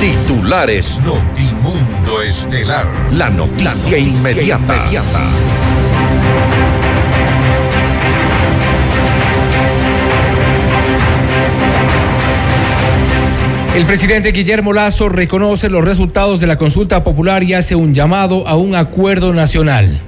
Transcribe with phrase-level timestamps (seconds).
[0.00, 2.86] Titulares Notimundo Estelar.
[3.14, 4.76] La noticia, inmediata.
[4.76, 5.20] inmediata.
[13.74, 18.46] El presidente Guillermo Lazo reconoce los resultados de la consulta popular y hace un llamado
[18.46, 20.00] a un acuerdo nacional.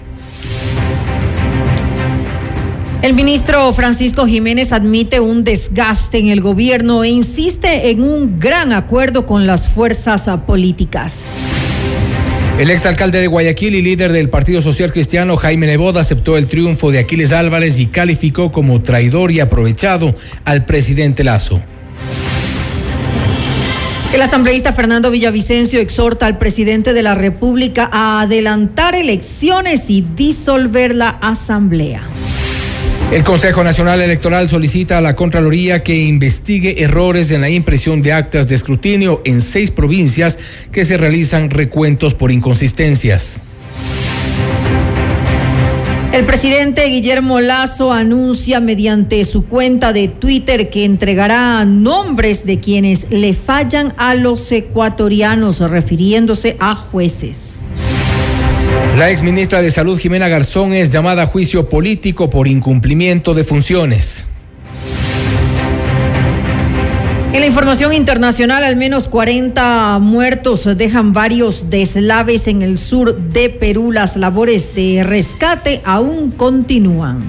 [3.02, 8.74] El ministro Francisco Jiménez admite un desgaste en el gobierno e insiste en un gran
[8.74, 11.24] acuerdo con las fuerzas políticas.
[12.58, 16.90] El exalcalde de Guayaquil y líder del Partido Social Cristiano, Jaime Neboda, aceptó el triunfo
[16.90, 20.14] de Aquiles Álvarez y calificó como traidor y aprovechado
[20.44, 21.58] al presidente Lazo.
[24.12, 30.94] El asambleísta Fernando Villavicencio exhorta al presidente de la República a adelantar elecciones y disolver
[30.94, 32.02] la asamblea.
[33.12, 38.12] El Consejo Nacional Electoral solicita a la Contraloría que investigue errores en la impresión de
[38.12, 40.38] actas de escrutinio en seis provincias
[40.70, 43.40] que se realizan recuentos por inconsistencias.
[46.12, 53.10] El presidente Guillermo Lazo anuncia mediante su cuenta de Twitter que entregará nombres de quienes
[53.10, 57.68] le fallan a los ecuatorianos, refiriéndose a jueces.
[58.96, 63.44] La ex ministra de Salud, Jimena Garzón, es llamada a juicio político por incumplimiento de
[63.44, 64.26] funciones.
[67.32, 73.48] En la información internacional, al menos 40 muertos dejan varios deslaves en el sur de
[73.48, 73.92] Perú.
[73.92, 77.22] Las labores de rescate aún continúan.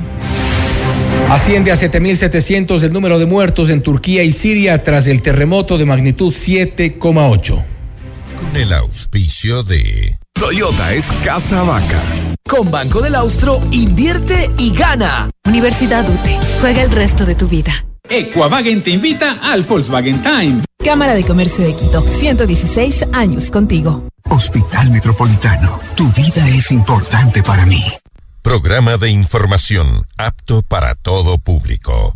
[1.29, 5.85] Asciende a 7.700 el número de muertos en Turquía y Siria tras el terremoto de
[5.85, 7.63] magnitud 7,8.
[8.35, 10.20] Con el auspicio de...
[10.41, 12.01] Toyota es casa vaca.
[12.49, 15.29] Con Banco del Austro, invierte y gana.
[15.45, 16.39] Universidad UTE.
[16.59, 17.85] Juega el resto de tu vida.
[18.09, 20.65] Equavagen te invita al Volkswagen Times.
[20.83, 22.01] Cámara de Comercio de Quito.
[22.01, 24.07] 116 años contigo.
[24.31, 25.79] Hospital Metropolitano.
[25.95, 27.85] Tu vida es importante para mí.
[28.41, 32.15] Programa de información apto para todo público.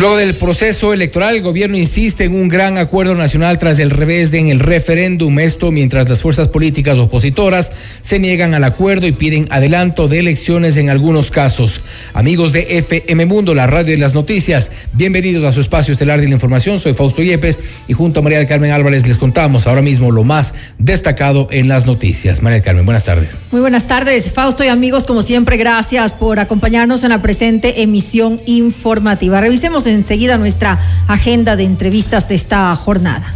[0.00, 4.30] Luego del proceso electoral, el gobierno insiste en un gran acuerdo nacional tras el revés
[4.30, 5.38] de en el referéndum.
[5.38, 10.78] Esto mientras las fuerzas políticas opositoras se niegan al acuerdo y piden adelanto de elecciones
[10.78, 11.82] en algunos casos.
[12.14, 16.28] Amigos de FM Mundo, la radio y las noticias, bienvenidos a su espacio estelar de
[16.28, 16.80] la información.
[16.80, 20.24] Soy Fausto Yepes y junto a María del Carmen Álvarez les contamos ahora mismo lo
[20.24, 22.40] más destacado en las noticias.
[22.40, 23.36] María del Carmen, buenas tardes.
[23.52, 28.40] Muy buenas tardes, Fausto y amigos, como siempre, gracias por acompañarnos en la presente emisión
[28.46, 29.42] informativa.
[29.42, 30.78] Revisemos enseguida nuestra
[31.08, 33.34] agenda de entrevistas de esta jornada.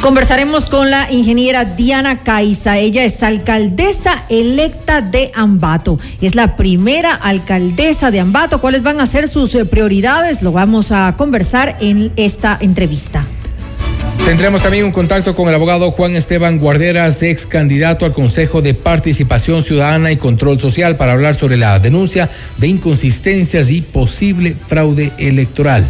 [0.00, 2.78] Conversaremos con la ingeniera Diana Caiza.
[2.78, 5.98] Ella es alcaldesa electa de Ambato.
[6.20, 8.60] Es la primera alcaldesa de Ambato.
[8.60, 10.40] ¿Cuáles van a ser sus eh, prioridades?
[10.42, 13.24] Lo vamos a conversar en esta entrevista.
[14.24, 18.74] Tendremos también un contacto con el abogado Juan Esteban Guarderas, ex candidato al Consejo de
[18.74, 25.12] Participación Ciudadana y Control Social, para hablar sobre la denuncia de inconsistencias y posible fraude
[25.18, 25.86] electoral.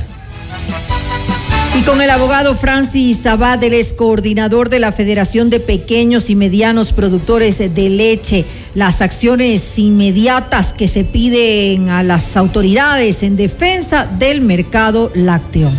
[1.79, 6.35] Y con el abogado Francis Abad, él es coordinador de la Federación de Pequeños y
[6.35, 14.09] Medianos Productores de Leche, las acciones inmediatas que se piden a las autoridades en defensa
[14.19, 15.71] del mercado lácteo.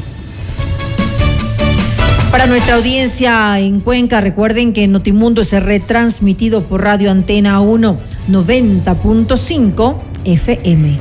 [2.31, 7.97] Para nuestra audiencia en Cuenca, recuerden que Notimundo es retransmitido por Radio Antena 1
[8.29, 10.99] 90.5 FM.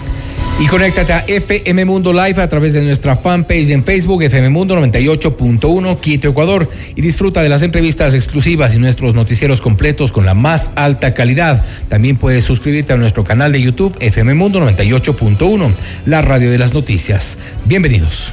[0.60, 4.74] Y conéctate a FM Mundo Live a través de nuestra fanpage en Facebook, FM Mundo
[4.76, 6.68] 98.1 Quito, Ecuador.
[6.96, 11.62] Y disfruta de las entrevistas exclusivas y nuestros noticieros completos con la más alta calidad.
[11.88, 15.74] También puedes suscribirte a nuestro canal de YouTube, FM Mundo 98.1,
[16.06, 17.36] la radio de las noticias.
[17.66, 18.32] Bienvenidos.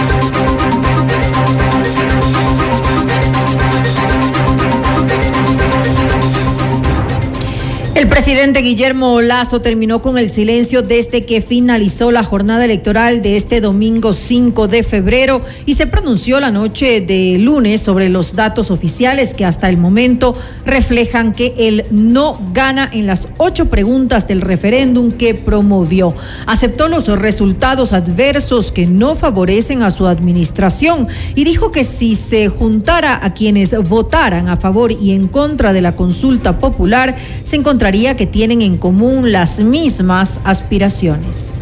[7.93, 13.35] El presidente Guillermo Lazo terminó con el silencio desde que finalizó la jornada electoral de
[13.35, 18.71] este domingo 5 de febrero y se pronunció la noche de lunes sobre los datos
[18.71, 20.33] oficiales que hasta el momento
[20.65, 26.15] reflejan que él no gana en las ocho preguntas del referéndum que promovió.
[26.47, 32.47] Aceptó los resultados adversos que no favorecen a su administración y dijo que si se
[32.47, 37.80] juntara a quienes votaran a favor y en contra de la consulta popular, se encontraría
[37.81, 41.59] que tienen en común las mismas aspiraciones.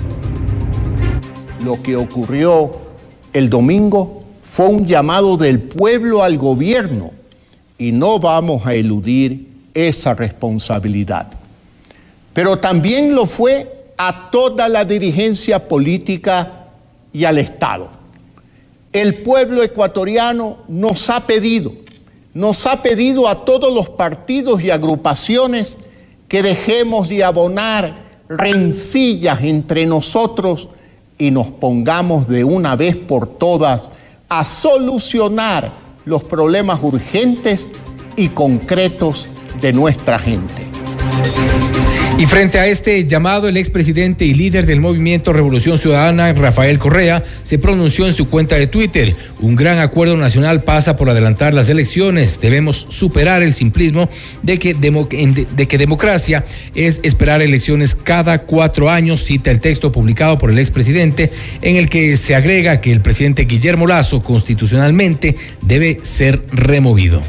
[1.63, 2.71] Lo que ocurrió
[3.31, 7.11] el domingo fue un llamado del pueblo al gobierno
[7.77, 11.31] y no vamos a eludir esa responsabilidad.
[12.33, 16.65] Pero también lo fue a toda la dirigencia política
[17.13, 17.91] y al Estado.
[18.91, 21.71] El pueblo ecuatoriano nos ha pedido,
[22.33, 25.77] nos ha pedido a todos los partidos y agrupaciones
[26.29, 30.69] que dejemos de abonar rencillas entre nosotros
[31.17, 33.91] y nos pongamos de una vez por todas
[34.29, 35.71] a solucionar
[36.05, 37.67] los problemas urgentes
[38.15, 39.27] y concretos
[39.59, 40.63] de nuestra gente.
[42.19, 47.23] Y frente a este llamado, el expresidente y líder del movimiento Revolución Ciudadana, Rafael Correa,
[47.43, 49.15] se pronunció en su cuenta de Twitter.
[49.39, 52.41] Un gran acuerdo nacional pasa por adelantar las elecciones.
[52.41, 54.09] Debemos superar el simplismo
[54.43, 56.43] de que, de que democracia
[56.75, 61.31] es esperar elecciones cada cuatro años, cita el texto publicado por el expresidente,
[61.61, 67.21] en el que se agrega que el presidente Guillermo Lazo constitucionalmente debe ser removido.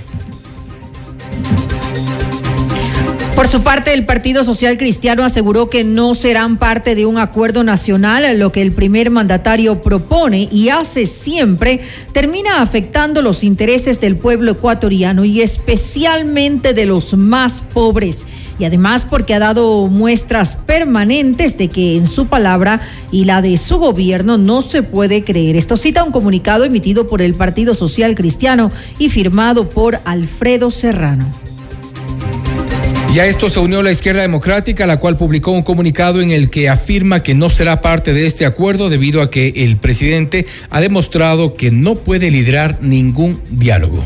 [3.40, 7.64] Por su parte, el Partido Social Cristiano aseguró que no serán parte de un acuerdo
[7.64, 11.81] nacional, lo que el primer mandatario propone y hace siempre
[12.12, 18.26] termina afectando los intereses del pueblo ecuatoriano y especialmente de los más pobres.
[18.58, 23.56] Y además porque ha dado muestras permanentes de que en su palabra y la de
[23.56, 25.56] su gobierno no se puede creer.
[25.56, 31.50] Esto cita un comunicado emitido por el Partido Social Cristiano y firmado por Alfredo Serrano.
[33.12, 36.48] Y a esto se unió la izquierda democrática, la cual publicó un comunicado en el
[36.48, 40.80] que afirma que no será parte de este acuerdo debido a que el presidente ha
[40.80, 44.04] demostrado que no puede liderar ningún diálogo.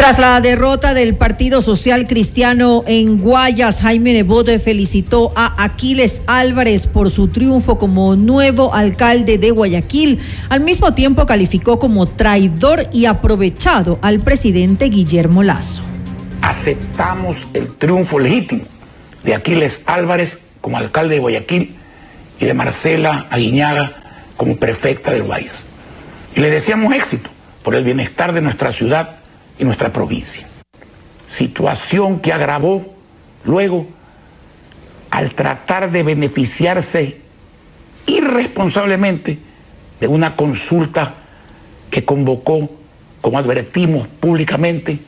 [0.00, 6.86] Tras la derrota del Partido Social Cristiano en Guayas, Jaime Nebot felicitó a Aquiles Álvarez
[6.86, 10.18] por su triunfo como nuevo alcalde de Guayaquil.
[10.48, 15.82] Al mismo tiempo calificó como traidor y aprovechado al presidente Guillermo Lazo.
[16.40, 18.64] Aceptamos el triunfo legítimo
[19.22, 21.76] de Aquiles Álvarez como alcalde de Guayaquil
[22.38, 23.92] y de Marcela Aguiñaga
[24.38, 25.64] como prefecta del Guayas.
[26.34, 27.28] Y le deseamos éxito
[27.62, 29.19] por el bienestar de nuestra ciudad
[29.60, 30.48] en nuestra provincia.
[31.26, 32.94] Situación que agravó
[33.44, 33.86] luego
[35.10, 37.20] al tratar de beneficiarse
[38.06, 39.38] irresponsablemente
[40.00, 41.14] de una consulta
[41.90, 42.70] que convocó,
[43.20, 44.98] como advertimos públicamente,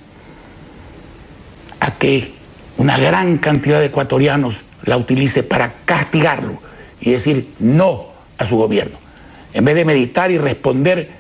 [1.81, 2.35] a que
[2.77, 6.59] una gran cantidad de ecuatorianos la utilice para castigarlo
[7.01, 8.09] y decir no
[8.39, 8.99] a su gobierno,
[9.55, 11.11] en vez de meditar y responder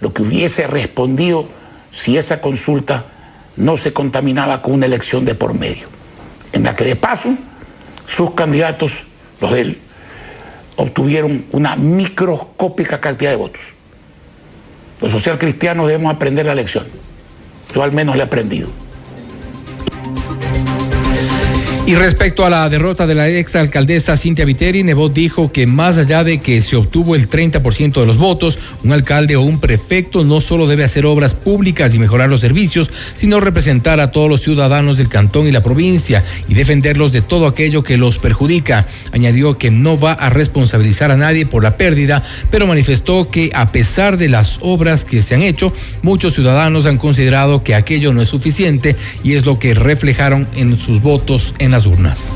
[0.00, 1.48] lo que hubiese respondido
[1.90, 3.06] si esa consulta
[3.56, 5.88] no se contaminaba con una elección de por medio,
[6.52, 7.34] en la que de paso
[8.06, 9.04] sus candidatos,
[9.40, 9.78] los de él,
[10.76, 13.62] obtuvieron una microscópica cantidad de votos.
[15.00, 16.86] Los social cristianos debemos aprender la lección.
[17.74, 18.68] Yo al menos la he aprendido.
[21.90, 25.98] Y respecto a la derrota de la ex alcaldesa Cintia Viteri, Nebot dijo que más
[25.98, 30.22] allá de que se obtuvo el 30% de los votos, un alcalde o un prefecto
[30.22, 34.40] no solo debe hacer obras públicas y mejorar los servicios, sino representar a todos los
[34.40, 38.86] ciudadanos del cantón y la provincia y defenderlos de todo aquello que los perjudica.
[39.10, 43.66] Añadió que no va a responsabilizar a nadie por la pérdida, pero manifestó que a
[43.66, 48.22] pesar de las obras que se han hecho, muchos ciudadanos han considerado que aquello no
[48.22, 48.94] es suficiente
[49.24, 52.32] y es lo que reflejaron en sus votos en las urnas.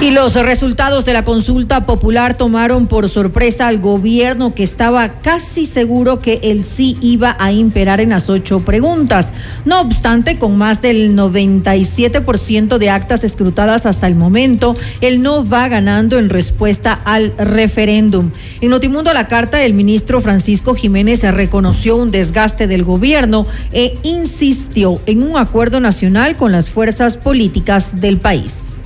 [0.00, 5.64] Y los resultados de la consulta popular tomaron por sorpresa al gobierno que estaba casi
[5.64, 9.32] seguro que el sí iba a imperar en las ocho preguntas.
[9.64, 15.66] No obstante, con más del 97% de actas escrutadas hasta el momento, el no va
[15.66, 18.30] ganando en respuesta al referéndum.
[18.60, 25.00] En Notimundo la carta del ministro Francisco Jiménez reconoció un desgaste del gobierno e insistió
[25.06, 28.77] en un acuerdo nacional con las fuerzas políticas del país.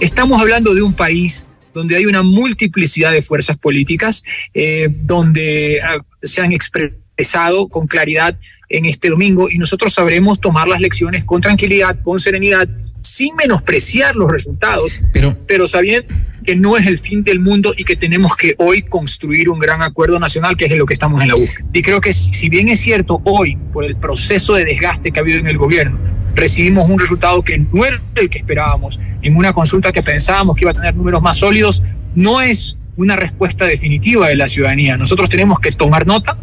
[0.00, 4.22] Estamos hablando de un país donde hay una multiplicidad de fuerzas políticas,
[4.54, 8.38] eh, donde ah, se han expresado expresado con claridad
[8.68, 12.68] en este domingo y nosotros sabremos tomar las lecciones con tranquilidad, con serenidad,
[13.08, 17.84] sin menospreciar los resultados, pero, pero sabiendo que no es el fin del mundo y
[17.84, 21.20] que tenemos que hoy construir un gran acuerdo nacional, que es en lo que estamos
[21.22, 21.66] en la búsqueda.
[21.72, 25.22] Y creo que si bien es cierto, hoy, por el proceso de desgaste que ha
[25.22, 25.98] habido en el gobierno,
[26.34, 30.64] recibimos un resultado que no era el que esperábamos, en una consulta que pensábamos que
[30.64, 31.82] iba a tener números más sólidos,
[32.14, 34.96] no es una respuesta definitiva de la ciudadanía.
[34.96, 36.38] Nosotros tenemos que tomar nota,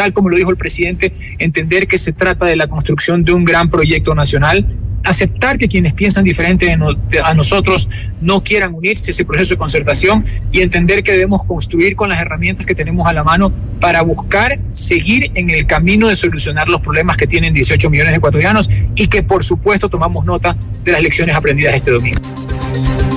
[0.00, 3.44] tal como lo dijo el presidente, entender que se trata de la construcción de un
[3.44, 4.66] gran proyecto nacional,
[5.04, 6.74] aceptar que quienes piensan diferente
[7.22, 7.90] a nosotros
[8.22, 12.18] no quieran unirse a ese proceso de concertación y entender que debemos construir con las
[12.18, 16.80] herramientas que tenemos a la mano para buscar seguir en el camino de solucionar los
[16.80, 21.02] problemas que tienen 18 millones de ecuatorianos y que por supuesto tomamos nota de las
[21.02, 22.20] lecciones aprendidas este domingo.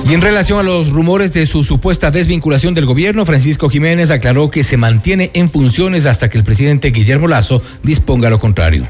[0.06, 4.50] Y en relación a los rumores de su supuesta desvinculación del gobierno, Francisco Jiménez aclaró
[4.50, 8.86] que se mantiene en funciones hasta que el presidente Guillermo Lazo disponga lo contrario.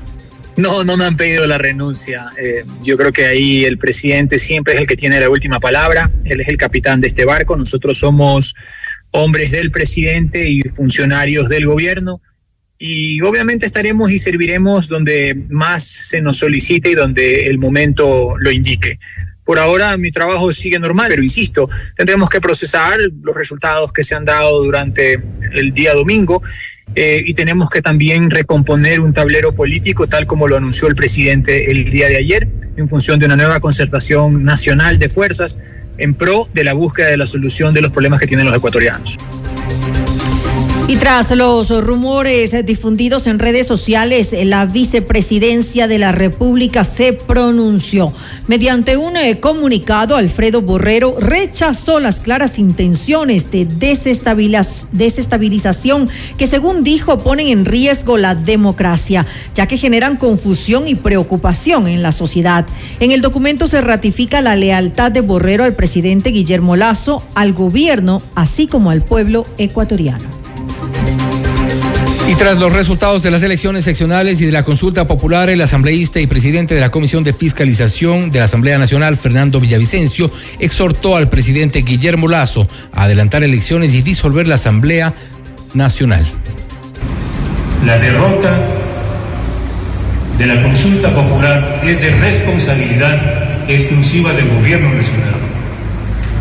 [0.56, 2.30] No, no me han pedido la renuncia.
[2.37, 6.11] Eh, yo creo que ahí el presidente siempre es el que tiene la última palabra.
[6.25, 7.56] Él es el capitán de este barco.
[7.56, 8.54] Nosotros somos
[9.12, 12.21] hombres del presidente y funcionarios del gobierno.
[12.76, 18.50] Y obviamente estaremos y serviremos donde más se nos solicite y donde el momento lo
[18.50, 18.99] indique.
[19.45, 24.15] Por ahora mi trabajo sigue normal, pero insisto, tendremos que procesar los resultados que se
[24.15, 25.23] han dado durante
[25.53, 26.43] el día domingo
[26.95, 31.71] eh, y tenemos que también recomponer un tablero político tal como lo anunció el presidente
[31.71, 35.59] el día de ayer en función de una nueva concertación nacional de fuerzas
[35.99, 39.17] en pro de la búsqueda de la solución de los problemas que tienen los ecuatorianos.
[40.87, 48.12] Y tras los rumores difundidos en redes sociales, la vicepresidencia de la República se pronunció.
[48.49, 57.17] Mediante un eh, comunicado, Alfredo Borrero rechazó las claras intenciones de desestabilización que, según dijo,
[57.17, 59.25] ponen en riesgo la democracia,
[59.55, 62.67] ya que generan confusión y preocupación en la sociedad.
[63.00, 68.21] En el documento se ratifica la lealtad de Borrero al presidente Guillermo Lazo, al gobierno,
[68.35, 70.44] así como al pueblo ecuatoriano.
[72.26, 76.21] Y tras los resultados de las elecciones seccionales y de la consulta popular, el asambleísta
[76.21, 81.28] y presidente de la Comisión de Fiscalización de la Asamblea Nacional, Fernando Villavicencio, exhortó al
[81.28, 85.12] presidente Guillermo Lazo a adelantar elecciones y disolver la Asamblea
[85.75, 86.25] Nacional.
[87.85, 88.69] La derrota
[90.38, 95.35] de la consulta popular es de responsabilidad exclusiva del gobierno nacional.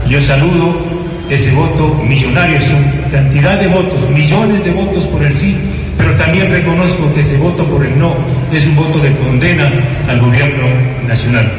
[0.07, 0.92] Yo saludo
[1.33, 5.57] ese voto millonario, es una cantidad de votos, millones de votos por el sí,
[5.97, 8.15] pero también reconozco que ese voto por el no
[8.51, 9.71] es un voto de condena
[10.07, 10.63] al gobierno
[11.07, 11.51] nacional.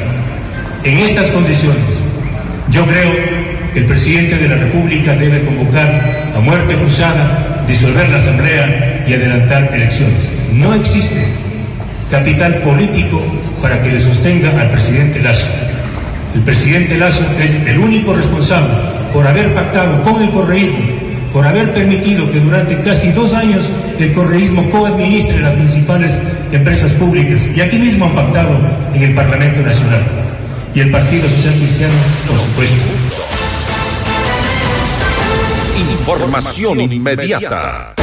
[0.84, 1.84] En estas condiciones,
[2.70, 3.12] yo creo
[3.72, 9.14] que el presidente de la República debe convocar a muerte cruzada, disolver la Asamblea y
[9.14, 10.30] adelantar elecciones.
[10.52, 11.24] No existe
[12.10, 13.22] capital político
[13.60, 15.48] para que le sostenga al presidente Lazo.
[16.34, 20.80] El presidente Lazo es el único responsable por haber pactado con el correísmo,
[21.32, 23.64] por haber permitido que durante casi dos años
[23.96, 27.44] el correísmo coadministre las principales empresas públicas.
[27.54, 28.58] Y aquí mismo han pactado
[28.92, 30.04] en el Parlamento Nacional.
[30.74, 31.94] Y el Partido Social Cristiano,
[32.26, 32.76] por supuesto.
[36.00, 37.94] Información inmediata.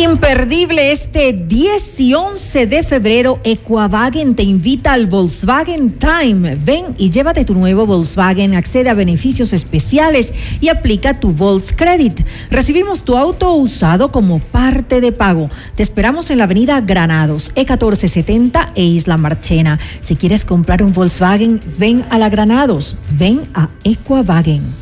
[0.00, 6.56] Imperdible este 10 y 11 de febrero, Equavagen te invita al Volkswagen Time.
[6.56, 10.32] Ven y llévate tu nuevo Volkswagen, accede a beneficios especiales
[10.62, 12.22] y aplica tu Volks Credit.
[12.50, 15.50] Recibimos tu auto usado como parte de pago.
[15.76, 19.78] Te esperamos en la avenida Granados, E1470 e Isla Marchena.
[20.00, 24.81] Si quieres comprar un Volkswagen, ven a la Granados, ven a Equavagen.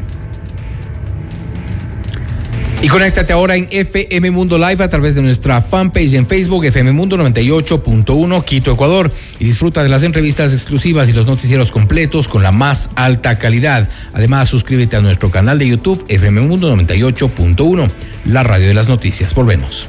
[2.81, 6.93] Y conéctate ahora en FM Mundo Live a través de nuestra fanpage en Facebook, FM
[6.93, 9.11] Mundo 98.1 Quito, Ecuador.
[9.39, 13.87] Y disfruta de las entrevistas exclusivas y los noticieros completos con la más alta calidad.
[14.13, 17.91] Además, suscríbete a nuestro canal de YouTube, FM Mundo 98.1,
[18.25, 19.35] la radio de las noticias.
[19.35, 19.87] Volvemos.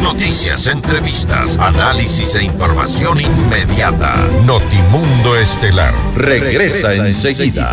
[0.00, 4.14] Noticias, entrevistas, análisis e información inmediata.
[4.46, 7.72] Notimundo Estelar regresa, enseguida.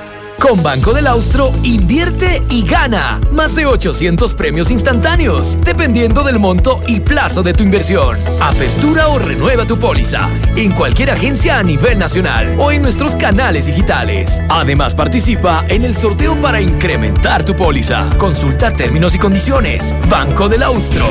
[0.41, 3.21] Con Banco del Austro, invierte y gana.
[3.31, 8.17] Más de 800 premios instantáneos, dependiendo del monto y plazo de tu inversión.
[8.41, 13.67] Apertura o renueva tu póliza en cualquier agencia a nivel nacional o en nuestros canales
[13.67, 14.41] digitales.
[14.49, 18.09] Además, participa en el sorteo para incrementar tu póliza.
[18.17, 19.93] Consulta términos y condiciones.
[20.09, 21.05] Banco del Austro.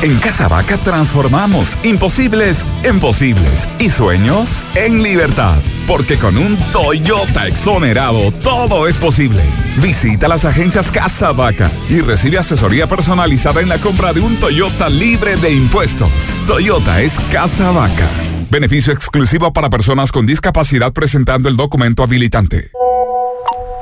[0.00, 5.60] En Casabaca transformamos imposibles en posibles y sueños en libertad.
[5.90, 9.42] Porque con un Toyota exonerado todo es posible.
[9.82, 14.88] Visita las agencias Casa Vaca y recibe asesoría personalizada en la compra de un Toyota
[14.88, 16.08] libre de impuestos.
[16.46, 18.08] Toyota es Casa Vaca.
[18.50, 22.70] Beneficio exclusivo para personas con discapacidad presentando el documento habilitante.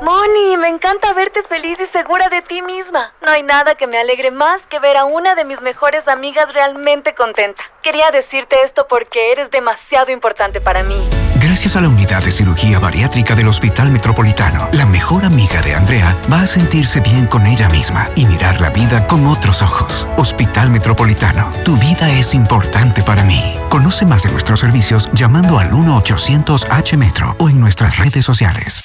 [0.01, 3.13] Moni, me encanta verte feliz y segura de ti misma.
[3.23, 6.51] No hay nada que me alegre más que ver a una de mis mejores amigas
[6.53, 7.61] realmente contenta.
[7.83, 11.07] Quería decirte esto porque eres demasiado importante para mí.
[11.35, 16.15] Gracias a la unidad de cirugía bariátrica del Hospital Metropolitano, la mejor amiga de Andrea
[16.31, 20.07] va a sentirse bien con ella misma y mirar la vida con otros ojos.
[20.17, 23.55] Hospital Metropolitano, tu vida es importante para mí.
[23.69, 28.83] Conoce más de nuestros servicios llamando al 1-800-H-Metro o en nuestras redes sociales.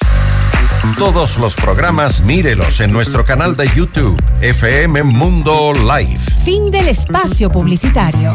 [0.98, 6.20] Todos los programas mírelos en nuestro canal de YouTube, FM Mundo Live.
[6.44, 8.34] Fin del espacio publicitario.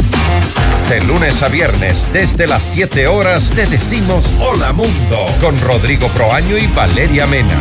[0.91, 6.57] De lunes a viernes, desde las 7 horas, te decimos Hola Mundo con Rodrigo Proaño
[6.57, 7.55] y Valeria Mena.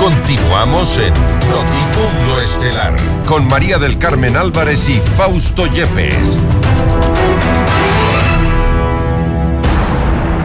[0.00, 1.12] Continuamos en
[1.50, 6.38] Notimundo Estelar con María del Carmen Álvarez y Fausto Yepes.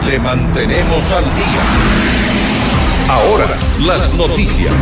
[0.04, 1.62] Le mantenemos al día.
[3.08, 3.46] Ahora,
[3.80, 4.74] las noticias.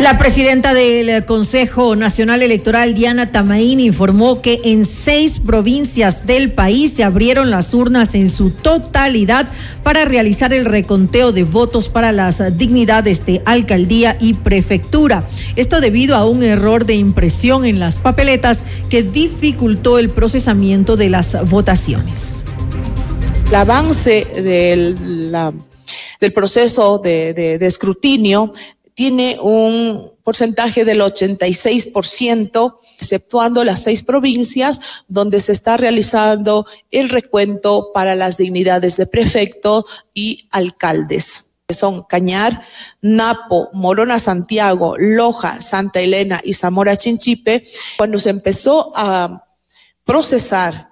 [0.00, 6.94] La presidenta del Consejo Nacional Electoral, Diana Tamaín, informó que en seis provincias del país
[6.94, 9.46] se abrieron las urnas en su totalidad
[9.82, 15.22] para realizar el reconteo de votos para las dignidades de alcaldía y prefectura.
[15.54, 21.10] Esto debido a un error de impresión en las papeletas que dificultó el procesamiento de
[21.10, 22.42] las votaciones.
[23.48, 24.96] El avance del,
[26.32, 28.52] proceso de escrutinio
[29.00, 37.92] tiene un porcentaje del 86%, exceptuando las seis provincias donde se está realizando el recuento
[37.94, 41.52] para las dignidades de prefecto y alcaldes.
[41.70, 42.60] Son Cañar,
[43.00, 47.64] Napo, Morona Santiago, Loja, Santa Elena y Zamora Chinchipe.
[47.96, 49.46] Cuando se empezó a
[50.04, 50.89] procesar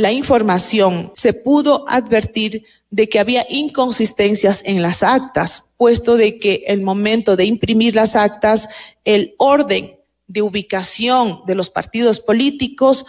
[0.00, 6.64] la información, se pudo advertir de que había inconsistencias en las actas, puesto de que
[6.68, 8.70] el momento de imprimir las actas,
[9.04, 13.04] el orden de ubicación de los partidos políticos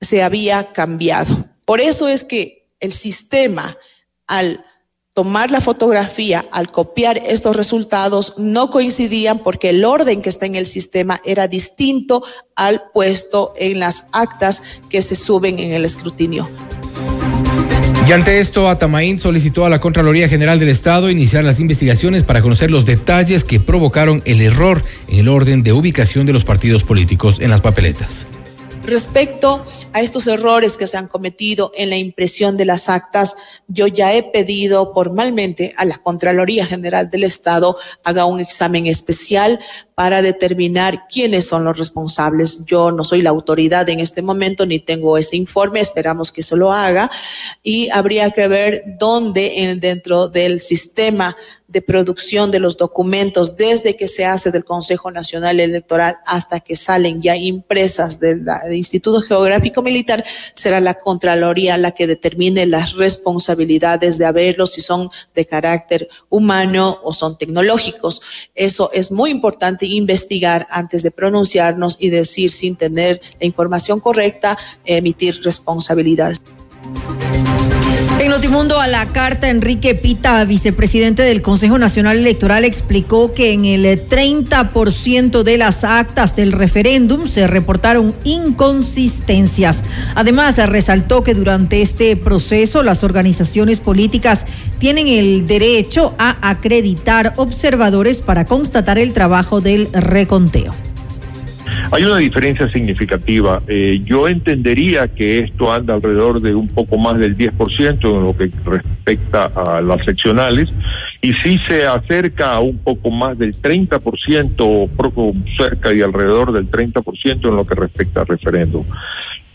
[0.00, 1.46] se había cambiado.
[1.64, 3.76] Por eso es que el sistema,
[4.28, 4.64] al
[5.18, 10.54] tomar la fotografía, al copiar estos resultados, no coincidían porque el orden que está en
[10.54, 12.22] el sistema era distinto
[12.54, 16.48] al puesto en las actas que se suben en el escrutinio.
[18.06, 22.40] Y ante esto, Atamaín solicitó a la Contraloría General del Estado iniciar las investigaciones para
[22.40, 26.84] conocer los detalles que provocaron el error en el orden de ubicación de los partidos
[26.84, 28.28] políticos en las papeletas.
[28.88, 33.86] Respecto a estos errores que se han cometido en la impresión de las actas, yo
[33.86, 39.60] ya he pedido formalmente a la Contraloría General del Estado haga un examen especial
[39.98, 42.64] para determinar quiénes son los responsables.
[42.66, 46.54] Yo no soy la autoridad en este momento ni tengo ese informe, esperamos que eso
[46.54, 47.10] lo haga
[47.64, 51.34] y habría que ver dónde en, dentro del sistema
[51.68, 56.74] de producción de los documentos desde que se hace del Consejo Nacional Electoral hasta que
[56.74, 64.16] salen ya impresas del, Instituto Geográfico Militar, será la Contraloría la que determine las responsabilidades
[64.16, 68.22] de haberlos, si son de carácter humano o son tecnológicos.
[68.54, 74.56] Eso es muy importante investigar antes de pronunciarnos y decir sin tener la información correcta,
[74.84, 76.40] emitir responsabilidades.
[78.20, 83.64] En Notimundo a la carta, Enrique Pita, vicepresidente del Consejo Nacional Electoral, explicó que en
[83.64, 89.84] el 30% de las actas del referéndum se reportaron inconsistencias.
[90.16, 94.46] Además, resaltó que durante este proceso las organizaciones políticas
[94.80, 100.74] tienen el derecho a acreditar observadores para constatar el trabajo del reconteo.
[101.90, 103.62] Hay una diferencia significativa.
[103.66, 108.36] Eh, yo entendería que esto anda alrededor de un poco más del 10% en lo
[108.36, 110.70] que respecta a las seccionales
[111.22, 116.70] y si se acerca a un poco más del 30%, poco cerca y alrededor del
[116.70, 118.84] 30% en lo que respecta al referéndum.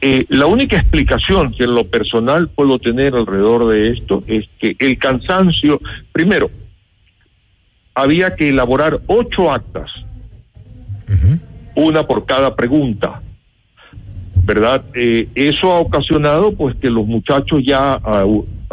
[0.02, 4.76] Eh, la única explicación que en lo personal puedo tener alrededor de esto es que
[4.80, 5.80] el cansancio,
[6.12, 6.52] primero,
[7.96, 9.92] había que elaborar ocho actas
[11.76, 13.22] una por cada pregunta.
[14.46, 14.84] ¿Verdad?
[14.94, 18.26] Eh, eso ha ocasionado pues que los muchachos ya a,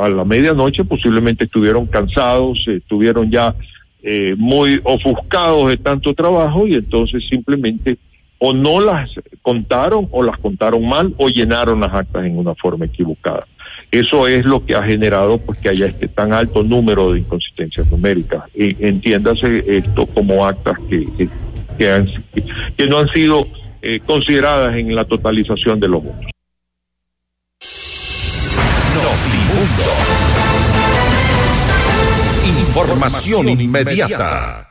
[0.09, 3.55] la medianoche posiblemente estuvieron cansados, estuvieron ya
[4.03, 7.99] eh, muy ofuscados de tanto trabajo y entonces simplemente
[8.39, 9.11] o no las
[9.43, 13.47] contaron o las contaron mal o llenaron las actas en una forma equivocada.
[13.91, 17.91] Eso es lo que ha generado pues que haya este tan alto número de inconsistencias
[17.91, 18.45] numéricas.
[18.55, 21.29] entiéndase esto como actas que que,
[22.89, 23.47] no han sido
[23.83, 26.27] eh, consideradas en la totalización de los votos.
[32.69, 34.67] Información inmediata.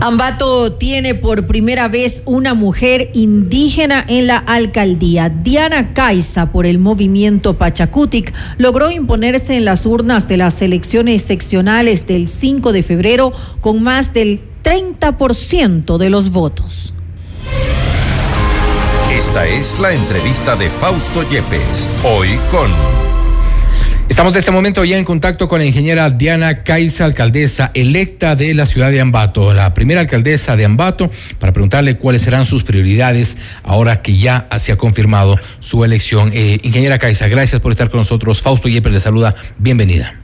[0.00, 5.28] Ambato tiene por primera vez una mujer indígena en la alcaldía.
[5.28, 12.08] Diana Caiza, por el movimiento Pachacutic, logró imponerse en las urnas de las elecciones seccionales
[12.08, 13.30] del 5 de febrero
[13.60, 16.94] con más del 30% de los votos.
[19.10, 22.70] Esta es la entrevista de Fausto Yepes, hoy con...
[24.08, 28.52] Estamos en este momento ya en contacto con la ingeniera Diana Caiza, alcaldesa electa de
[28.52, 33.38] la ciudad de Ambato, la primera alcaldesa de Ambato, para preguntarle cuáles serán sus prioridades
[33.62, 36.30] ahora que ya se ha confirmado su elección.
[36.34, 38.42] Eh, ingeniera Caiza, gracias por estar con nosotros.
[38.42, 39.34] Fausto Yepes le saluda.
[39.56, 40.21] Bienvenida.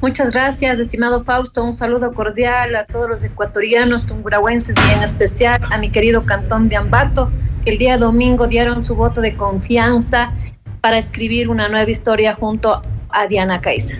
[0.00, 1.62] Muchas gracias, estimado Fausto.
[1.62, 6.70] Un saludo cordial a todos los ecuatorianos, tungurahuenses y en especial a mi querido cantón
[6.70, 7.30] de Ambato,
[7.62, 10.32] que el día domingo dieron su voto de confianza
[10.80, 13.98] para escribir una nueva historia junto a Diana Caiza.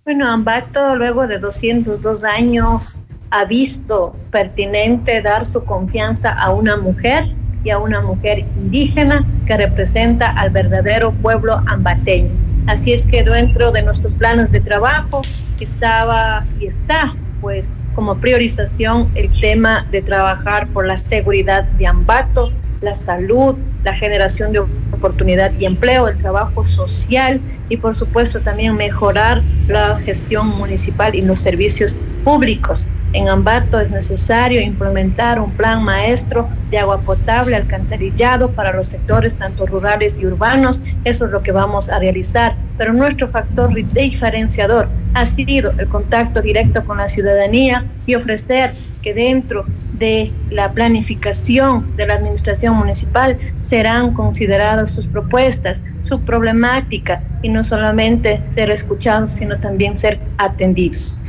[0.06, 7.34] Bueno, Ambato luego de 202 años ha visto pertinente dar su confianza a una mujer
[7.64, 12.32] y a una mujer indígena que representa al verdadero pueblo ambateño.
[12.68, 15.22] Así es que dentro de nuestros planes de trabajo
[15.60, 22.54] estaba y está pues como priorización el tema de trabajar por la seguridad de Ambato,
[22.84, 28.76] la salud, la generación de oportunidad y empleo, el trabajo social y por supuesto también
[28.76, 32.90] mejorar la gestión municipal y los servicios públicos.
[33.14, 39.36] En Ambato es necesario implementar un plan maestro de agua potable, alcantarillado para los sectores
[39.36, 40.82] tanto rurales y urbanos.
[41.04, 42.56] Eso es lo que vamos a realizar.
[42.76, 49.14] Pero nuestro factor diferenciador ha sido el contacto directo con la ciudadanía y ofrecer que
[49.14, 49.66] dentro
[50.04, 57.64] de la planificación de la administración municipal serán consideradas sus propuestas, su problemática y no
[57.64, 61.22] solamente ser escuchados, sino también ser atendidos.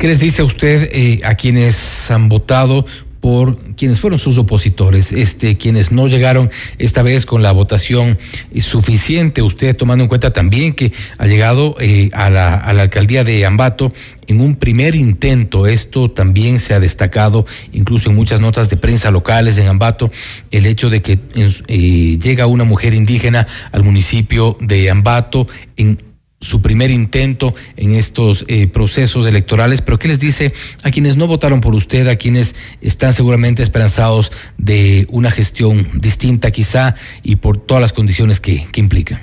[0.00, 2.84] ¿Qué les dice a usted eh, a quienes han votado
[3.26, 8.20] por quienes fueron sus opositores, este, quienes no llegaron esta vez con la votación
[8.60, 13.24] suficiente, usted tomando en cuenta también que ha llegado eh, a, la, a la alcaldía
[13.24, 13.92] de Ambato
[14.28, 19.10] en un primer intento, esto también se ha destacado incluso en muchas notas de prensa
[19.10, 20.08] locales en Ambato,
[20.52, 21.18] el hecho de que
[21.66, 25.98] eh, llega una mujer indígena al municipio de Ambato en
[26.40, 31.26] su primer intento en estos eh, procesos electorales, pero ¿qué les dice a quienes no
[31.26, 37.58] votaron por usted, a quienes están seguramente esperanzados de una gestión distinta quizá y por
[37.58, 39.22] todas las condiciones que, que implica?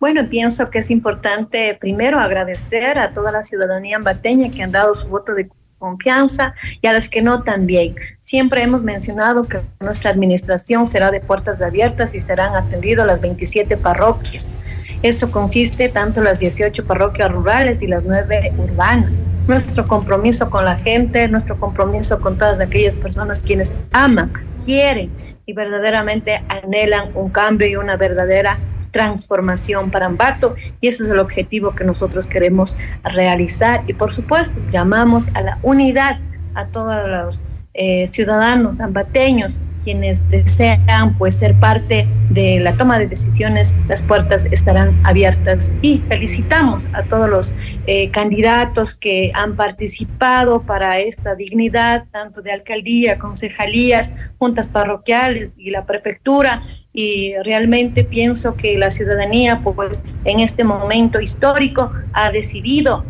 [0.00, 4.96] Bueno, pienso que es importante primero agradecer a toda la ciudadanía ambateña que han dado
[4.96, 5.48] su voto de
[5.82, 7.96] confianza y a las que no también.
[8.20, 13.76] Siempre hemos mencionado que nuestra administración será de puertas abiertas y serán atendidas las 27
[13.76, 14.54] parroquias.
[15.02, 19.22] Eso consiste tanto las 18 parroquias rurales y las 9 urbanas.
[19.48, 24.32] Nuestro compromiso con la gente, nuestro compromiso con todas aquellas personas quienes aman,
[24.64, 25.10] quieren
[25.44, 28.60] y verdaderamente anhelan un cambio y una verdadera
[28.92, 34.60] transformación para Ambato y ese es el objetivo que nosotros queremos realizar y por supuesto
[34.68, 36.20] llamamos a la unidad
[36.54, 43.06] a todos los eh, ciudadanos ambateños quienes desean pues ser parte de la toma de
[43.06, 45.74] decisiones, las puertas estarán abiertas.
[45.82, 47.54] Y felicitamos a todos los
[47.86, 55.70] eh, candidatos que han participado para esta dignidad, tanto de alcaldía, concejalías, juntas parroquiales y
[55.70, 56.62] la prefectura.
[56.92, 63.04] Y realmente pienso que la ciudadanía pues en este momento histórico ha decidido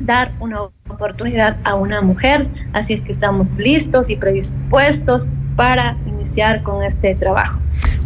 [0.00, 5.26] dar una oportunidad a una mujer, así es que estamos listos y predispuestos
[5.58, 7.58] para iniciar con este trabajo.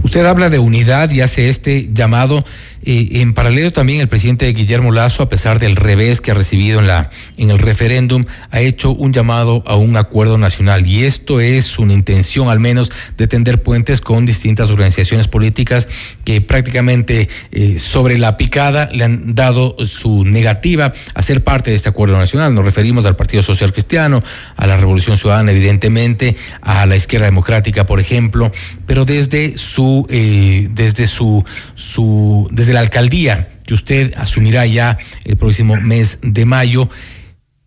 [0.02, 2.42] Usted habla de unidad y hace este llamado
[2.84, 6.86] en paralelo también el presidente Guillermo Lazo, a pesar del revés que ha recibido en
[6.86, 11.78] la en el referéndum, ha hecho un llamado a un acuerdo nacional y esto es
[11.78, 15.88] una intención al menos de tender puentes con distintas organizaciones políticas
[16.24, 21.76] que prácticamente eh, sobre la picada le han dado su negativa a ser parte de
[21.76, 22.54] este acuerdo nacional.
[22.54, 24.20] Nos referimos al Partido Social Cristiano,
[24.56, 28.50] a la Revolución Ciudadana, evidentemente, a la izquierda democrática, por ejemplo,
[28.86, 35.36] pero desde su eh, desde su su desde la alcaldía que usted asumirá ya el
[35.36, 36.88] próximo mes de mayo,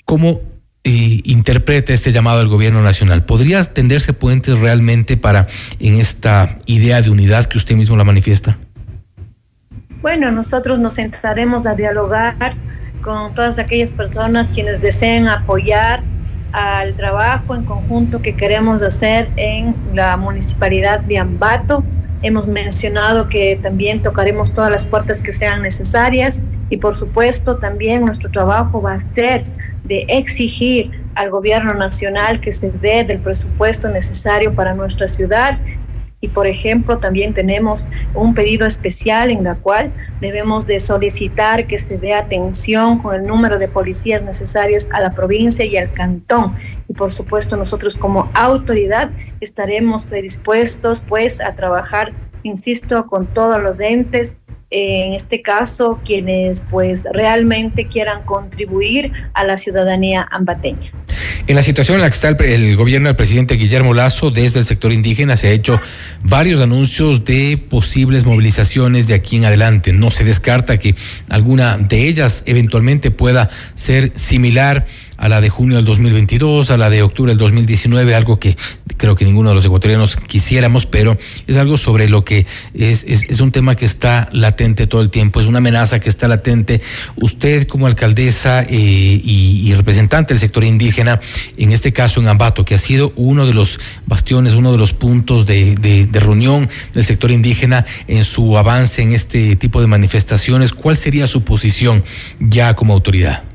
[0.06, 0.42] ¿cómo
[0.84, 3.26] eh, interpreta este llamado del gobierno nacional?
[3.26, 5.48] ¿Podría tenderse puentes realmente para
[5.80, 8.58] en esta idea de unidad que usted mismo la manifiesta?
[10.02, 12.56] Bueno, nosotros nos sentaremos a dialogar
[13.02, 16.04] con todas aquellas personas quienes deseen apoyar
[16.52, 21.84] al trabajo en conjunto que queremos hacer en la municipalidad de Ambato
[22.22, 28.06] Hemos mencionado que también tocaremos todas las puertas que sean necesarias y por supuesto también
[28.06, 29.46] nuestro trabajo va a ser
[29.84, 35.60] de exigir al gobierno nacional que se dé del presupuesto necesario para nuestra ciudad
[36.26, 41.78] y por ejemplo también tenemos un pedido especial en la cual debemos de solicitar que
[41.78, 46.50] se dé atención con el número de policías necesarios a la provincia y al cantón.
[46.90, 52.12] Y por supuesto nosotros como autoridad estaremos predispuestos pues a trabajar
[52.42, 54.40] insisto con todos los entes
[54.78, 60.92] en este caso quienes pues realmente quieran contribuir a la ciudadanía ambateña.
[61.48, 64.66] En la situación en la que está el, gobierno del presidente Guillermo Lazo, desde el
[64.66, 65.80] sector indígena se ha hecho
[66.24, 69.94] varios anuncios de posibles movilizaciones de aquí en adelante.
[69.94, 70.94] No se descarta que
[71.30, 74.86] alguna de ellas eventualmente pueda ser similar
[75.18, 78.58] a la de junio del 2022, a la de octubre del 2019, algo que
[78.98, 83.52] creo que ninguno de los ecuatorianos quisiéramos, pero es algo sobre lo que es, un
[83.52, 86.82] tema que está latente todo el tiempo, es una amenaza que está latente.
[87.16, 91.20] Usted como alcaldesa eh, y, representante del sector indígena,
[91.58, 94.94] en este caso en Ambato, que ha sido uno de los bastiones, uno de los
[94.94, 100.72] puntos de, de reunión del sector indígena en su avance en este tipo de manifestaciones,
[100.74, 102.04] ¿cuál sería su posición
[102.40, 103.55] ya como autoridad?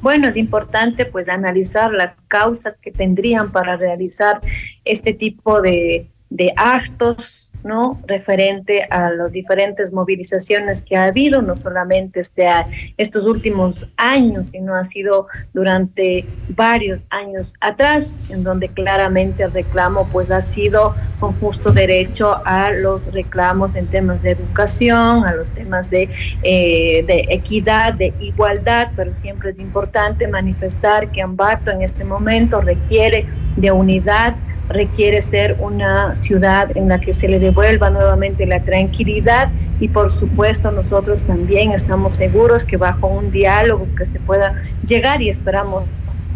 [0.00, 4.40] Bueno, es importante pues analizar las causas que tendrían para realizar
[4.84, 8.00] este tipo de, de actos ¿no?
[8.06, 12.48] Referente a las diferentes movilizaciones que ha habido, no solamente este,
[12.96, 20.08] estos últimos años, sino ha sido durante varios años atrás, en donde claramente el reclamo
[20.10, 25.50] pues ha sido con justo derecho a los reclamos en temas de educación, a los
[25.50, 26.08] temas de,
[26.42, 32.62] eh, de equidad, de igualdad, pero siempre es importante manifestar que Ambato en este momento
[32.62, 33.26] requiere
[33.56, 34.36] de unidad,
[34.68, 40.10] requiere ser una ciudad en la que se le devuelva nuevamente la tranquilidad y por
[40.10, 45.84] supuesto nosotros también estamos seguros que bajo un diálogo que se pueda llegar y esperamos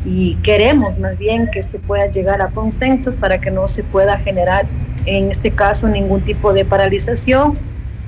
[0.04, 4.18] y queremos más bien que se pueda llegar a consensos para que no se pueda
[4.18, 4.66] generar
[5.06, 7.56] en este caso ningún tipo de paralización,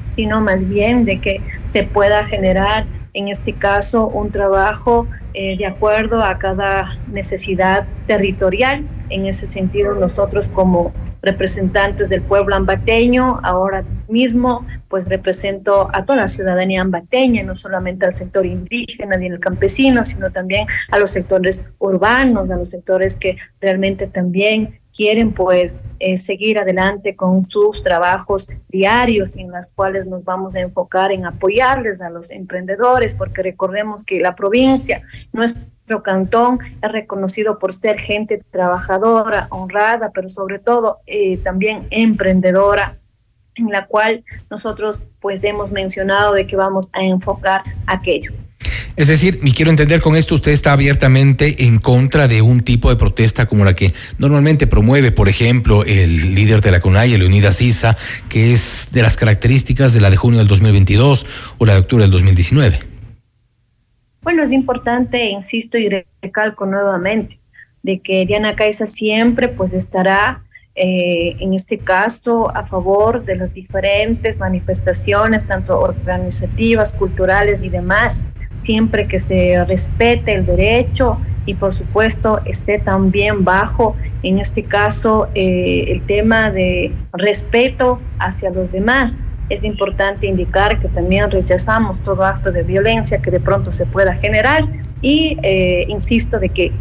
[0.09, 5.67] sino más bien de que se pueda generar en este caso un trabajo eh, de
[5.67, 8.89] acuerdo a cada necesidad territorial.
[9.11, 16.21] En ese sentido, nosotros como representantes del pueblo ambateño, ahora mismo, pues represento a toda
[16.21, 21.11] la ciudadanía ambateña, no solamente al sector indígena ni el campesino, sino también a los
[21.11, 27.83] sectores urbanos, a los sectores que realmente también quieren pues eh, seguir adelante con sus
[27.83, 33.43] trabajos diarios en los cuales nos vamos a enfocar en apoyarles a los emprendedores, porque
[33.43, 35.03] recordemos que la provincia,
[35.33, 42.99] nuestro cantón es reconocido por ser gente trabajadora, honrada, pero sobre todo eh, también emprendedora
[43.57, 48.33] en la cual nosotros pues hemos mencionado de que vamos a enfocar aquello.
[48.97, 52.91] Es decir, y quiero entender con esto, usted está abiertamente en contra de un tipo
[52.91, 57.57] de protesta como la que normalmente promueve, por ejemplo, el líder de la CONAI, Leonidas
[57.57, 57.97] Sisa,
[58.29, 61.27] que es de las características de la de junio del 2022
[61.59, 62.79] o la de octubre del 2019.
[64.23, 65.91] Bueno, es importante, insisto y
[66.23, 67.41] recalco nuevamente,
[67.83, 70.44] de que Diana Caiza siempre pues estará
[70.77, 78.29] eh, en este caso a favor de las diferentes manifestaciones, tanto organizativas, culturales y demás,
[78.59, 85.29] siempre que se respete el derecho y por supuesto esté también bajo, en este caso,
[85.35, 92.25] eh, el tema de respeto hacia los demás es importante indicar que también rechazamos todo
[92.25, 94.65] acto de violencia que de pronto se pueda generar
[95.01, 96.73] y eh, insisto de que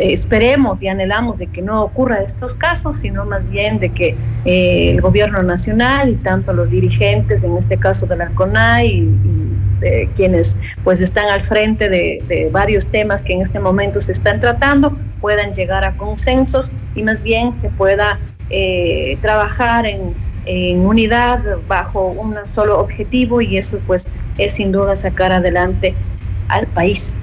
[0.00, 4.90] esperemos y anhelamos de que no ocurra estos casos, sino más bien de que eh,
[4.90, 9.56] el gobierno nacional y tanto los dirigentes, en este caso de la CONAI y,
[10.14, 14.38] quienes pues están al frente de, de varios temas que en este momento se están
[14.38, 18.18] tratando, puedan llegar a consensos y más bien se pueda
[18.52, 20.12] eh, trabajar en
[20.46, 25.94] en unidad bajo un solo objetivo y eso pues es sin duda sacar adelante
[26.48, 27.22] al país.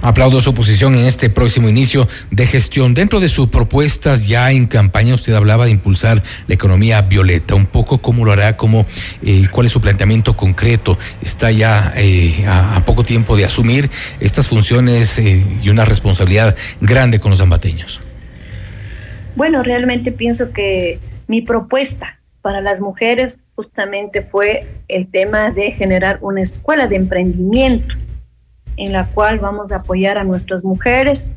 [0.00, 2.94] Aplaudo su posición en este próximo inicio de gestión.
[2.94, 7.56] Dentro de sus propuestas ya en campaña, usted hablaba de impulsar la economía violeta.
[7.56, 8.82] Un poco cómo lo hará, cómo,
[9.22, 10.96] eh, cuál es su planteamiento concreto.
[11.20, 17.18] Está ya eh, a, poco tiempo de asumir estas funciones eh, y una responsabilidad grande
[17.18, 18.00] con los ambateños.
[19.34, 26.18] Bueno, realmente pienso que mi propuesta para las mujeres justamente fue el tema de generar
[26.22, 27.96] una escuela de emprendimiento
[28.76, 31.36] en la cual vamos a apoyar a nuestras mujeres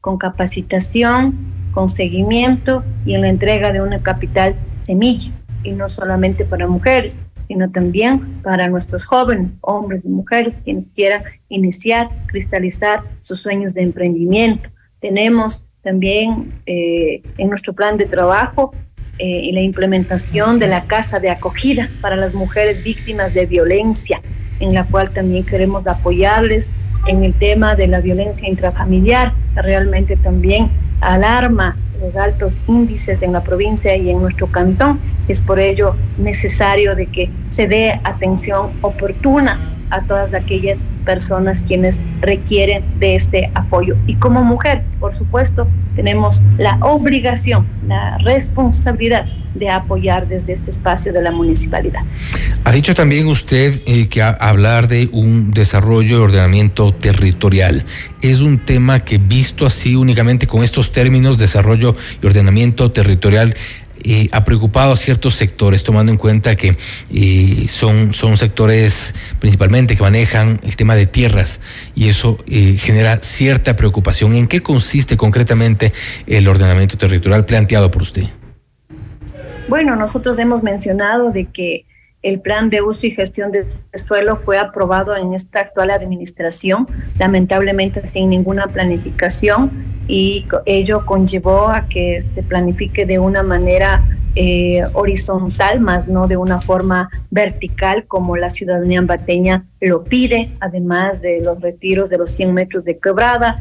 [0.00, 5.30] con capacitación, con seguimiento y en la entrega de una capital semilla.
[5.62, 11.22] Y no solamente para mujeres, sino también para nuestros jóvenes, hombres y mujeres, quienes quieran
[11.50, 14.70] iniciar, cristalizar sus sueños de emprendimiento.
[15.00, 18.72] Tenemos también eh, en nuestro plan de trabajo
[19.22, 24.22] eh, y la implementación de la casa de acogida para las mujeres víctimas de violencia,
[24.60, 26.70] en la cual también queremos apoyarles
[27.06, 30.70] en el tema de la violencia intrafamiliar, que realmente también
[31.02, 34.98] alarma los altos índices en la provincia y en nuestro cantón.
[35.28, 42.02] Es por ello necesario de que se dé atención oportuna a todas aquellas personas quienes
[42.20, 43.96] requieren de este apoyo.
[44.06, 51.12] Y como mujer, por supuesto, tenemos la obligación, la responsabilidad de apoyar desde este espacio
[51.12, 52.02] de la municipalidad.
[52.64, 57.84] Ha dicho también usted eh, que hablar de un desarrollo de ordenamiento territorial
[58.22, 63.54] es un tema que visto así únicamente con estos términos, desarrollo y ordenamiento territorial,
[64.32, 66.76] ha preocupado a ciertos sectores, tomando en cuenta que
[67.68, 71.60] son, son sectores principalmente que manejan el tema de tierras
[71.94, 74.34] y eso eh, genera cierta preocupación.
[74.34, 75.92] ¿En qué consiste concretamente
[76.26, 78.24] el ordenamiento territorial planteado por usted?
[79.68, 81.84] Bueno, nosotros hemos mencionado de que
[82.22, 86.86] el plan de uso y gestión de suelo fue aprobado en esta actual administración,
[87.18, 89.70] lamentablemente sin ninguna planificación
[90.06, 94.02] y ello conllevó a que se planifique de una manera
[94.36, 101.20] eh, horizontal, más no de una forma vertical como la ciudadanía ambateña lo pide, además
[101.20, 103.58] de los retiros de los 100 metros de quebrada,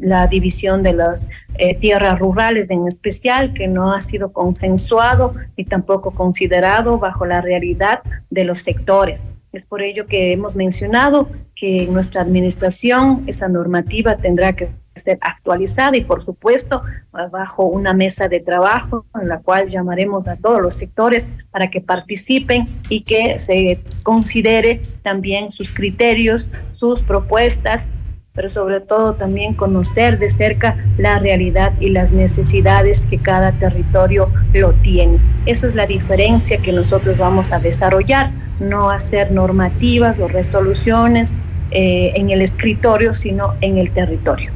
[0.00, 1.28] la, división de las
[1.58, 7.40] eh, tierras rurales en especial, que no ha sido consensuado y tampoco considerado bajo la
[7.40, 9.28] realidad de los sectores.
[9.52, 15.96] Es por ello que hemos mencionado que nuestra administración esa normativa tendrá que ser actualizada
[15.96, 16.82] y por supuesto
[17.30, 21.80] bajo una mesa de trabajo en la cual llamaremos a todos los sectores para que
[21.80, 27.90] participen y que se considere también sus criterios, sus propuestas
[28.36, 34.30] pero sobre todo también conocer de cerca la realidad y las necesidades que cada territorio
[34.52, 35.18] lo tiene.
[35.46, 38.30] Esa es la diferencia que nosotros vamos a desarrollar,
[38.60, 41.34] no hacer normativas o resoluciones
[41.70, 44.50] eh, en el escritorio, sino en el territorio.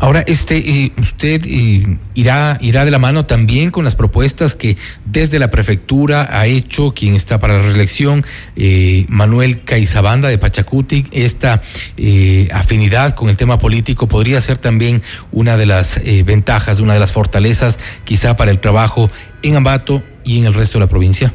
[0.00, 1.44] Ahora, este, usted
[2.14, 6.94] irá, irá de la mano también con las propuestas que desde la prefectura ha hecho
[6.94, 8.24] quien está para la reelección,
[8.56, 11.08] eh, Manuel Caizabanda de Pachacutic.
[11.10, 11.62] Esta
[11.96, 15.02] eh, afinidad con el tema político podría ser también
[15.32, 19.08] una de las ventajas, una de las fortalezas quizá para el trabajo
[19.42, 21.32] en Ambato y en el resto de la provincia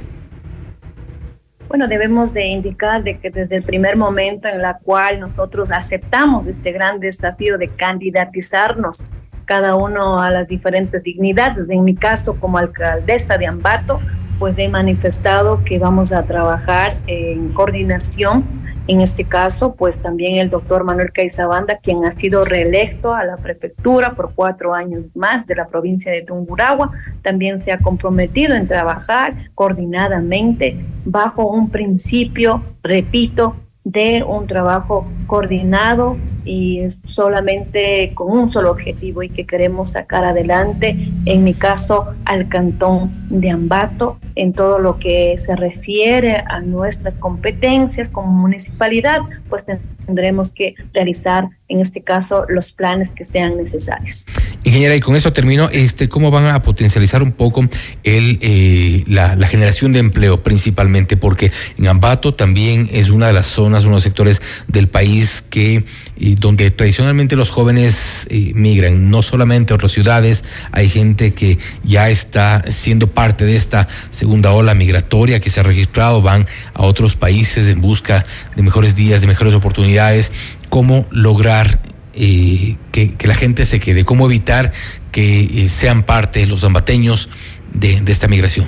[1.73, 6.47] bueno, debemos de indicar de que desde el primer momento en la cual nosotros aceptamos
[6.47, 9.07] este gran desafío de candidatizarnos
[9.45, 13.97] cada uno a las diferentes dignidades, en mi caso como alcaldesa de Ambato,
[14.37, 18.43] pues he manifestado que vamos a trabajar en coordinación
[18.87, 23.37] en este caso, pues también el doctor Manuel Caizabanda, quien ha sido reelecto a la
[23.37, 28.67] prefectura por cuatro años más de la provincia de Tunguragua, también se ha comprometido en
[28.67, 38.71] trabajar coordinadamente bajo un principio, repito, de un trabajo coordinado y solamente con un solo
[38.71, 44.79] objetivo y que queremos sacar adelante, en mi caso, al cantón de Ambato, en todo
[44.79, 49.19] lo que se refiere a nuestras competencias como municipalidad,
[49.49, 49.65] pues
[50.05, 54.27] tendremos que realizar en este caso los planes que sean necesarios.
[54.63, 57.61] Ingeniera, y con eso termino, este, ¿cómo van a potencializar un poco
[58.03, 61.17] el, eh, la, generación de empleo principalmente?
[61.17, 65.41] Porque en Ambato también es una de las zonas, uno de los sectores del país
[65.41, 65.83] que
[66.15, 72.09] donde tradicionalmente los jóvenes eh, migran, no solamente a otras ciudades, hay gente que ya
[72.09, 77.15] está siendo parte de esta segunda ola migratoria que se ha registrado, van a otros
[77.15, 78.25] países en busca
[78.55, 79.92] de mejores días, de mejores oportunidades,
[80.69, 81.79] cómo lograr
[82.15, 84.71] eh, que, la gente se quede, cómo evitar
[85.11, 87.29] que eh, sean parte los zambateños
[87.73, 88.67] de, esta migración.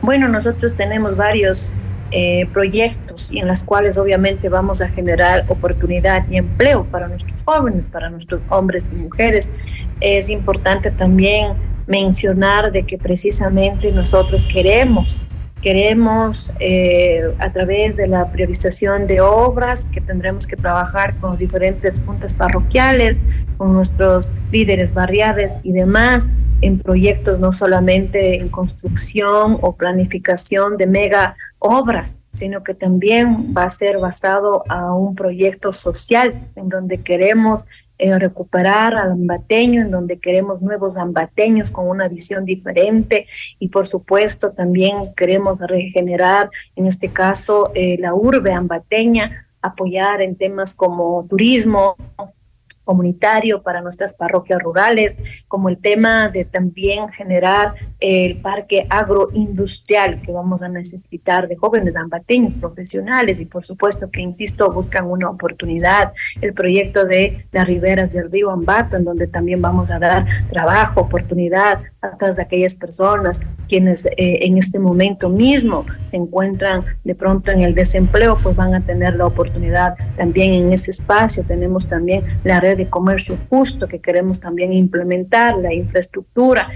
[0.00, 1.72] Bueno, nosotros tenemos varios
[2.10, 7.88] eh, proyectos en las cuales obviamente vamos a generar oportunidad y empleo para nuestros jóvenes,
[7.88, 9.50] para nuestros hombres y mujeres.
[10.00, 11.52] Es importante también
[11.86, 15.24] mencionar de que precisamente nosotros queremos
[15.62, 21.38] Queremos, eh, a través de la priorización de obras, que tendremos que trabajar con los
[21.38, 23.22] diferentes juntas parroquiales,
[23.58, 26.32] con nuestros líderes barriales y demás,
[26.62, 33.64] en proyectos no solamente en construcción o planificación de mega obras, sino que también va
[33.64, 37.66] a ser basado a un proyecto social en donde queremos
[38.00, 43.26] eh, recuperar al ambateño, en donde queremos nuevos ambateños con una visión diferente.
[43.58, 50.34] Y por supuesto también queremos regenerar, en este caso, eh, la urbe ambateña, apoyar en
[50.36, 51.96] temas como turismo,
[52.90, 55.16] comunitario para nuestras parroquias rurales,
[55.46, 61.94] como el tema de también generar el parque agroindustrial que vamos a necesitar de jóvenes
[61.94, 68.12] ambateños profesionales y por supuesto que, insisto, buscan una oportunidad, el proyecto de las riberas
[68.12, 73.40] del río Ambato, en donde también vamos a dar trabajo, oportunidad a todas aquellas personas
[73.68, 78.74] quienes eh, en este momento mismo se encuentran de pronto en el desempleo, pues van
[78.74, 81.44] a tener la oportunidad también en ese espacio.
[81.46, 86.68] Tenemos también la red de comercio justo que queremos también implementar, la infraestructura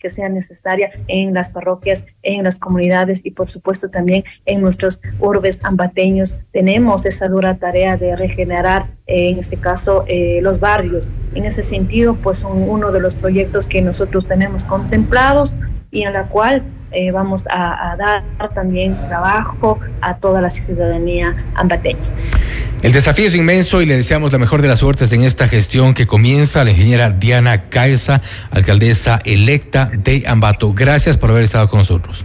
[0.00, 5.02] que sea necesaria en las parroquias, en las comunidades y por supuesto también en nuestros
[5.20, 6.36] urbes ambateños.
[6.52, 11.10] Tenemos esa dura tarea de regenerar, eh, en este caso, eh, los barrios.
[11.34, 15.54] En ese sentido, pues son uno de los proyectos que nosotros tenemos contemplados
[15.90, 18.24] y en la cual eh, vamos a, a, dar
[18.54, 22.00] también trabajo a toda la ciudadanía ambateña.
[22.82, 25.92] El desafío es inmenso y le deseamos la mejor de las suertes en esta gestión
[25.92, 28.20] que comienza la ingeniera Diana Caesa,
[28.50, 30.72] alcaldesa electa de Ambato.
[30.72, 32.24] Gracias por haber estado con nosotros.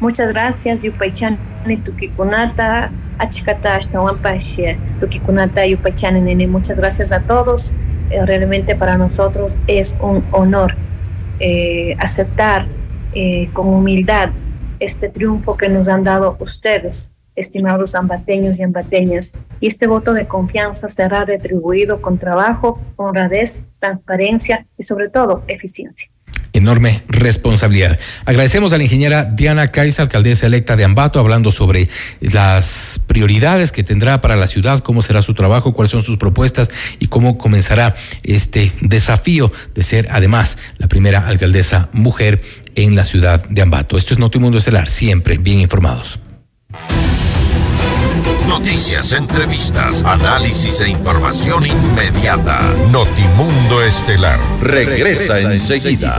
[0.00, 1.38] Muchas gracias, Yupaychan,
[1.84, 3.78] Tukikunata, Achikata,
[5.00, 6.46] Tukikunata, Yupaychan, Nene.
[6.46, 7.76] Muchas gracias a todos.
[8.10, 10.74] Eh, realmente para nosotros es un honor
[11.40, 12.66] eh, aceptar
[13.14, 14.30] eh, con humildad
[14.80, 20.26] este triunfo que nos han dado ustedes, estimados ambateños y ambateñas, y este voto de
[20.26, 26.12] confianza será retribuido con trabajo, honradez, transparencia y sobre todo eficiencia
[26.52, 27.98] enorme responsabilidad.
[28.24, 31.88] Agradecemos a la ingeniera Diana Caiza, alcaldesa electa de Ambato, hablando sobre
[32.20, 36.70] las prioridades que tendrá para la ciudad, cómo será su trabajo, cuáles son sus propuestas
[36.98, 42.42] y cómo comenzará este desafío de ser además la primera alcaldesa mujer
[42.74, 43.96] en la ciudad de Ambato.
[43.96, 46.18] Esto es Notimundo Estelar, siempre bien informados.
[48.48, 52.60] Noticias, entrevistas, análisis e información inmediata.
[52.90, 56.18] Notimundo Estelar regresa, enseguida.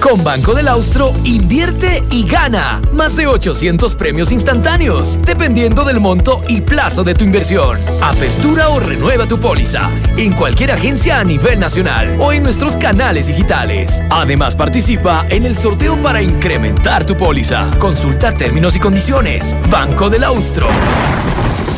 [0.00, 6.42] Con Banco del Austro, invierte y gana más de 800 premios instantáneos, dependiendo del monto
[6.46, 7.78] y plazo de tu inversión.
[8.02, 13.28] Apertura o renueva tu póliza en cualquier agencia a nivel nacional o en nuestros canales
[13.28, 14.02] digitales.
[14.10, 17.70] Además, participa en el sorteo para incrementar tu póliza.
[17.78, 19.56] Consulta términos y condiciones.
[19.70, 20.68] Banco del Austro.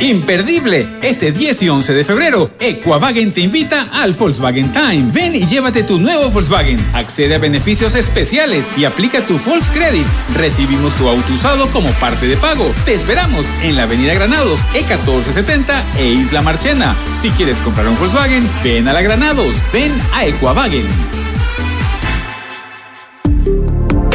[0.00, 0.88] Imperdible.
[1.02, 5.10] Este 10 y 11 de febrero, Equavagen te invita al Volkswagen Time.
[5.12, 6.78] Ven y llévate tu nuevo Volkswagen.
[6.92, 10.06] Accede a beneficios especiales y aplica tu Volks Credit.
[10.36, 12.72] Recibimos tu auto usado como parte de pago.
[12.84, 16.96] Te esperamos en la Avenida Granados, E1470 e Isla Marchena.
[17.14, 19.56] Si quieres comprar un Volkswagen, ven a la Granados.
[19.72, 21.25] Ven a Equavagen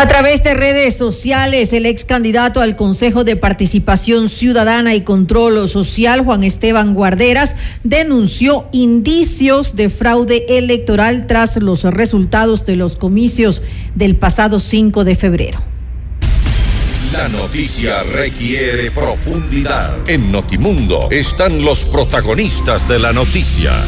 [0.00, 5.68] A través de redes sociales, el ex candidato al Consejo de Participación Ciudadana y Control
[5.68, 13.60] Social, Juan Esteban Guarderas, denunció indicios de fraude electoral tras los resultados de los comicios
[13.94, 15.62] del pasado 5 de febrero.
[17.12, 20.08] La noticia requiere profundidad.
[20.08, 23.84] En Notimundo están los protagonistas de la noticia.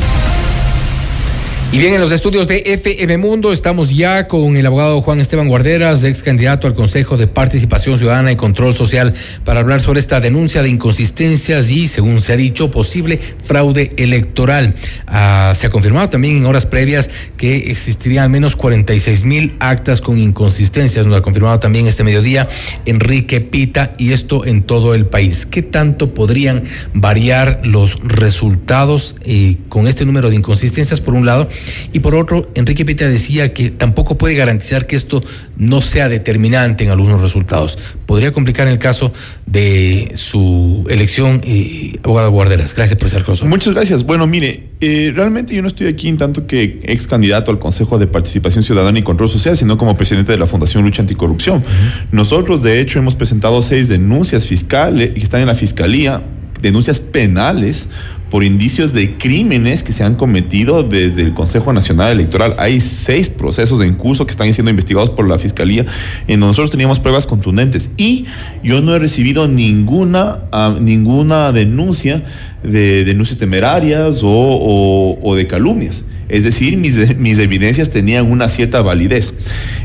[1.73, 5.49] Y bien, en los estudios de FM Mundo estamos ya con el abogado Juan Esteban
[5.49, 10.21] Guarderas, ex candidato al Consejo de Participación Ciudadana y Control Social, para hablar sobre esta
[10.21, 14.75] denuncia de inconsistencias y, según se ha dicho, posible fraude electoral.
[15.07, 17.09] Ah, se ha confirmado también en horas previas
[17.39, 21.07] que existirían al menos 46 mil actas con inconsistencias.
[21.07, 22.47] Nos ha confirmado también este mediodía
[22.85, 25.47] Enrique Pita y esto en todo el país.
[25.47, 31.49] ¿Qué tanto podrían variar los resultados eh, con este número de inconsistencias, por un lado?
[31.93, 35.23] Y por otro, Enrique Pita decía que tampoco puede garantizar que esto
[35.57, 37.79] no sea determinante en algunos resultados.
[38.07, 39.13] Podría complicar en el caso
[39.47, 42.75] de su elección, eh, abogado Guarderas.
[42.75, 43.51] Gracias por estar con nosotros.
[43.51, 44.05] Muchas gracias.
[44.05, 47.99] Bueno, mire, eh, realmente yo no estoy aquí en tanto que ex candidato al Consejo
[47.99, 51.63] de Participación Ciudadana y Control Social, sino como presidente de la Fundación Lucha Anticorrupción.
[52.11, 56.23] Nosotros, de hecho, hemos presentado seis denuncias fiscales que están en la Fiscalía
[56.63, 57.89] denuncias penales
[58.33, 62.55] por indicios de crímenes que se han cometido desde el Consejo Nacional Electoral.
[62.57, 65.85] Hay seis procesos en curso que están siendo investigados por la Fiscalía,
[66.27, 67.91] en donde nosotros teníamos pruebas contundentes.
[67.99, 68.25] Y
[68.65, 72.25] yo no he recibido ninguna, ah, ninguna denuncia
[72.63, 76.03] de denuncias temerarias o, de calumnias.
[76.31, 79.35] Es decir, mis, mis, evidencias tenían una cierta validez.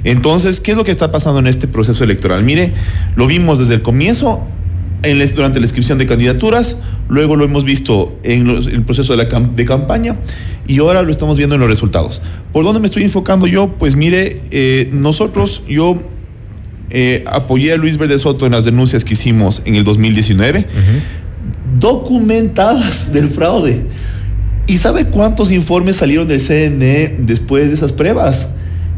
[0.06, 2.44] Entonces, ¿qué es lo que está pasando en este proceso electoral?
[2.44, 2.72] Mire,
[3.18, 4.48] lo vimos desde el comienzo
[5.36, 6.78] durante la inscripción de candidaturas,
[7.10, 10.18] luego lo hemos visto en, el proceso de, la de campaña
[10.68, 12.22] y ahora lo estamos viendo en los resultados.
[12.54, 13.70] ¿Por dónde me estoy enfocando yo?
[13.78, 15.98] Pues mire, eh, nosotros, yo
[16.90, 20.66] eh, apoyé a Luis Verde Soto en las denuncias que hicimos en el 2019,
[21.80, 23.82] documentadas del fraude.
[24.68, 28.48] ¿Y sabe cuántos informes salieron del CNE después de esas pruebas?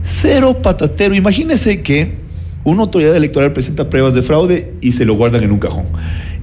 [0.04, 1.14] Cero patatero.
[1.14, 2.16] Imagínese que
[2.64, 5.86] una autoridad electoral presenta pruebas de fraude y se lo guardan en un cajón.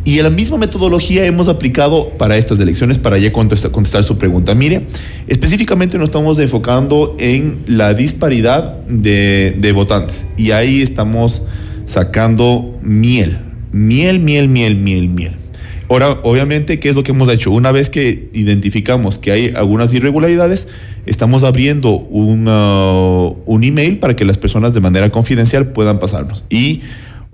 [0.07, 4.55] Y la misma metodología hemos aplicado para estas elecciones para ya contestar, su pregunta.
[4.55, 4.87] Mire,
[5.27, 11.43] específicamente nos estamos enfocando en la disparidad de, de votantes y ahí estamos
[11.87, 13.41] sacando miel,
[13.73, 15.33] miel, miel, miel, miel, miel.
[15.89, 17.51] Ahora, obviamente, ¿qué es lo que hemos hecho?
[17.51, 20.69] Una vez que identificamos que hay algunas irregularidades,
[21.07, 26.45] estamos abriendo un, uh, un email para que las personas de manera confidencial puedan pasarnos.
[26.49, 26.83] Y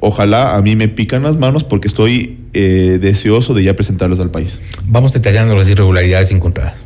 [0.03, 4.31] ojalá a mí me pican las manos porque estoy eh, deseoso de ya presentarlas al
[4.31, 4.61] país.
[4.85, 6.83] Vamos detallando las irregularidades encontradas.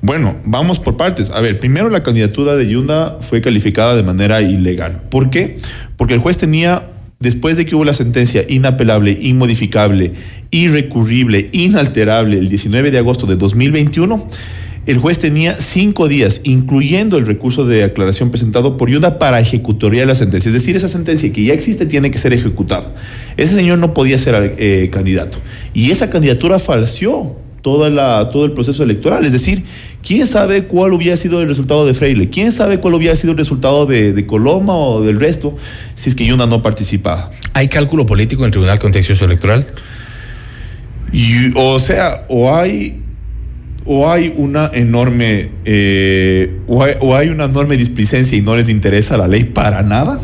[0.00, 1.30] Bueno, vamos por partes.
[1.30, 5.02] A ver, primero la candidatura de Yunda fue calificada de manera ilegal.
[5.10, 5.58] ¿Por qué?
[5.98, 6.88] Porque el juez tenía
[7.20, 10.14] después de que hubo la sentencia inapelable, inmodificable,
[10.50, 14.26] irrecurrible, inalterable el 19 de agosto de 2021,
[14.88, 20.00] el juez tenía cinco días, incluyendo el recurso de aclaración presentado por Yunda para ejecutoría
[20.00, 20.48] de la sentencia.
[20.48, 22.94] Es decir, esa sentencia que ya existe tiene que ser ejecutada.
[23.36, 25.40] Ese señor no podía ser eh, candidato.
[25.74, 29.26] Y esa candidatura falseó toda la, todo el proceso electoral.
[29.26, 29.62] Es decir,
[30.02, 32.30] ¿quién sabe cuál hubiera sido el resultado de Freile?
[32.30, 35.54] ¿Quién sabe cuál hubiera sido el resultado de, Coloma o del resto
[35.96, 37.30] si es que Yunda no participaba?
[37.52, 39.66] ¿Hay cálculo político en el Tribunal Contencioso Electoral?
[41.56, 43.02] o sea, o hay
[43.90, 46.84] o hay una enorme eh, o,
[47.16, 50.20] hay, una enorme displicencia y no les interesa la ley para nada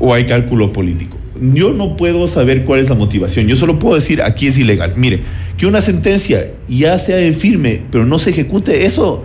[0.00, 1.16] o hay cálculo político.
[1.40, 3.46] Yo no puedo saber cuál es la motivación.
[3.46, 4.94] Yo solo puedo decir aquí es ilegal.
[4.96, 5.20] Mire,
[5.56, 9.22] que una sentencia ya sea firme, pero no se ejecute, eso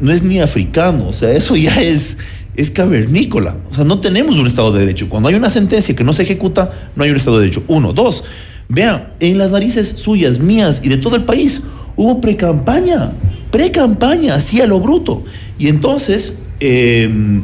[0.00, 1.08] no es ni africano.
[1.08, 2.16] O sea, eso ya es,
[2.56, 3.58] es cavernícola.
[3.70, 5.10] O sea, no tenemos un Estado de Derecho.
[5.10, 7.64] Cuando hay una sentencia que no se ejecuta, no hay un Estado de Derecho.
[7.68, 7.92] Uno.
[7.92, 8.24] Dos.
[8.68, 11.62] Vean, en las narices suyas, mías y de todo el país
[11.96, 13.12] hubo pre-campaña,
[13.50, 15.24] pre-campaña, así a lo bruto.
[15.58, 17.42] Y entonces, em,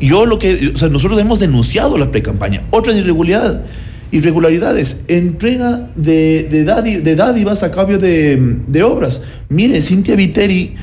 [0.00, 2.62] yo lo que, o sea, nosotros hemos denunciado la pre-campaña.
[2.70, 3.62] Otra irregularidad,
[4.10, 9.20] irregularidades, entrega de, de, dádivas a cambio de, de obras.
[9.48, 10.74] Mire, Cintia Viteri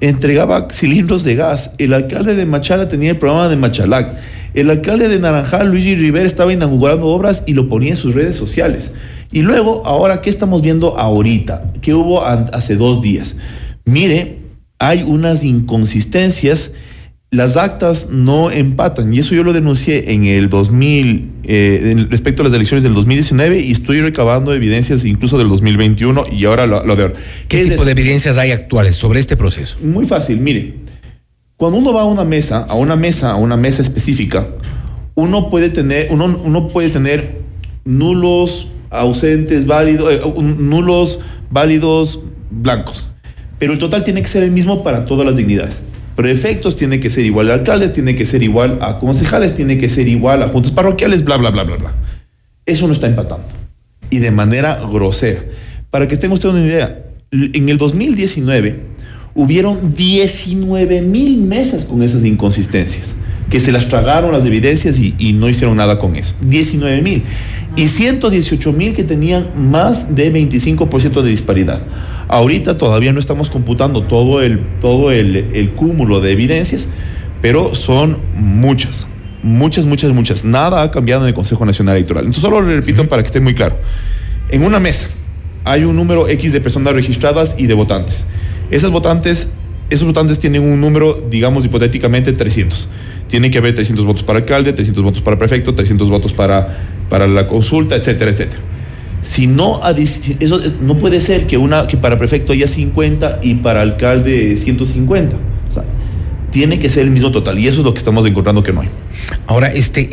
[0.00, 1.70] entregaba cilindros de gas.
[1.78, 4.16] El alcalde de Machala tenía el programa de Machalac.
[4.54, 8.36] El alcalde de Naranjal, Luigi Rivera, estaba inaugurando obras y lo ponía en sus redes
[8.36, 8.92] sociales.
[9.34, 11.72] Y luego, ahora, ¿qué estamos viendo ahorita?
[11.82, 13.34] ¿Qué hubo hace dos días?
[13.84, 14.38] Mire,
[14.78, 16.70] hay unas inconsistencias.
[17.32, 22.44] Las actas no empatan y eso yo lo denuncié en el 2000 eh, respecto a
[22.44, 27.02] las elecciones del 2019 y estoy recabando evidencias incluso del 2021 y ahora lo, de
[27.02, 27.14] ahora.
[27.48, 29.76] ¿Qué, tipo de evidencias hay actuales sobre este proceso?
[29.82, 30.76] Muy fácil, mire,
[31.56, 34.46] cuando uno va a una mesa, a una mesa, a una mesa específica,
[35.16, 37.42] uno puede tener, uno, uno puede tener
[37.84, 38.68] nulos
[39.00, 41.20] ausentes, válidos, eh, nulos,
[41.50, 42.20] válidos,
[42.50, 43.06] blancos.
[43.58, 45.80] Pero el total tiene que ser el mismo para todas las dignidades.
[46.16, 49.88] Prefectos tiene que ser igual a alcaldes, tiene que ser igual a concejales, tiene que
[49.88, 51.94] ser igual a juntas parroquiales, bla, bla, bla, bla, bla.
[52.66, 53.46] Eso no está empatando.
[54.10, 55.42] Y de manera grosera.
[55.90, 58.80] Para que estén ustedes una idea, en el 2019
[59.34, 63.14] hubieron 19 mil mesas con esas inconsistencias,
[63.50, 66.34] que se las tragaron las evidencias y, y no hicieron nada con eso.
[66.42, 67.22] 19 mil
[67.76, 71.82] y 118 mil que tenían más de 25% de disparidad.
[72.28, 76.88] Ahorita todavía no estamos computando todo el, todo el, cúmulo de evidencias,
[77.42, 79.06] pero son muchas,
[79.42, 80.44] muchas, muchas, muchas.
[80.44, 82.24] Nada ha cambiado en el Consejo Nacional Electoral.
[82.24, 83.76] Entonces solo lo repito para que esté muy claro.
[84.50, 85.08] En una mesa
[85.64, 88.24] hay un número X de personas registradas y de votantes.
[88.70, 89.48] Esas votantes,
[89.90, 92.88] esos votantes tienen un número, digamos hipotéticamente, 300
[93.34, 97.26] tiene que haber 300 votos para alcalde, 300 votos para prefecto, 300 votos para, para
[97.26, 98.60] la consulta, etcétera, etcétera.
[99.24, 103.80] Si no, eso no puede ser que, una, que para prefecto haya 50 y para
[103.80, 105.36] alcalde 150.
[105.36, 105.82] O sea,
[106.50, 108.82] tiene que ser el mismo total y eso es lo que estamos encontrando que no
[108.82, 108.88] hay.
[109.46, 110.08] Ahora, este,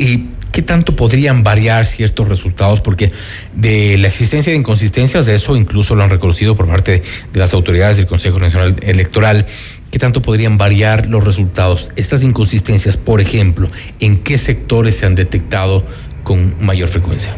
[0.50, 2.80] ¿qué tanto podrían variar ciertos resultados?
[2.80, 3.12] Porque
[3.54, 7.52] de la existencia de inconsistencias, de eso incluso lo han reconocido por parte de las
[7.52, 9.44] autoridades del Consejo Nacional Electoral.
[9.90, 11.90] ¿Qué tanto podrían variar los resultados?
[11.96, 13.68] Estas inconsistencias, por ejemplo,
[14.00, 15.84] ¿en qué sectores se han detectado
[16.32, 17.34] con mayor frecuencia?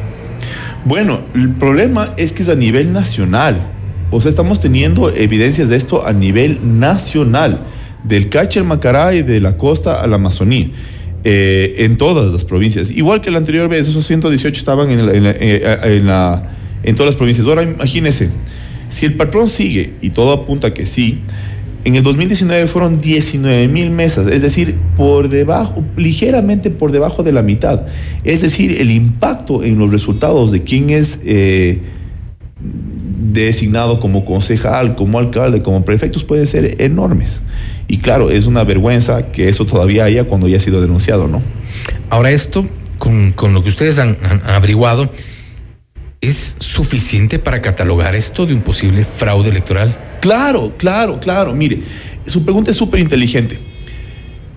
[0.85, 3.61] Bueno, el problema es que es a nivel nacional.
[4.13, 7.65] O sea, estamos teniendo evidencias de esto a nivel nacional,
[8.05, 10.71] del Cache al Macará y de la costa a la Amazonía.
[11.25, 12.91] eh, en todas las provincias.
[12.91, 16.51] Igual que la anterior vez, esos 118 estaban en, eh, en, la,
[16.83, 17.47] en todas las provincias.
[17.47, 18.29] Ahora imagínense,
[18.91, 21.23] si el patrón sigue, y todo apunta que sí,
[21.85, 27.33] en el 2019 fueron 19 mil mesas, es decir, por debajo, ligeramente por debajo de
[27.33, 27.83] la mitad.
[28.25, 31.83] Es decir, el impacto en los resultados de quién es eh,
[33.33, 37.43] designado como concejal, como alcalde, como prefectos pueden ser enormes.
[37.87, 41.43] Y claro, es una vergüenza que eso todavía haya cuando ya ha sido denunciado, ¿no?
[42.09, 42.67] Ahora esto,
[42.99, 44.17] con, lo que ustedes han,
[44.47, 45.11] averiguado,
[46.29, 49.97] ¿es suficiente para catalogar esto de un posible fraude electoral?
[50.21, 51.55] Claro, claro, claro.
[51.55, 51.83] Mire,
[52.27, 53.59] su pregunta es súper inteligente.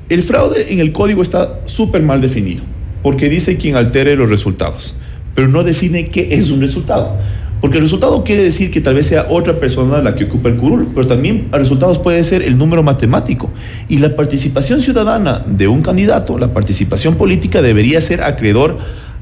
[0.10, 2.64] El fraude en el código está súper mal definido,
[3.04, 4.96] porque dice quien altere los resultados,
[5.36, 7.18] pero no define qué es un resultado.
[7.60, 10.56] Porque el resultado quiere decir que tal vez sea otra persona la que ocupa el
[10.58, 13.52] curul, pero también el resultado puede ser el número matemático.
[13.90, 18.78] Y la participación ciudadana de un candidato, la participación política debería ser acreedor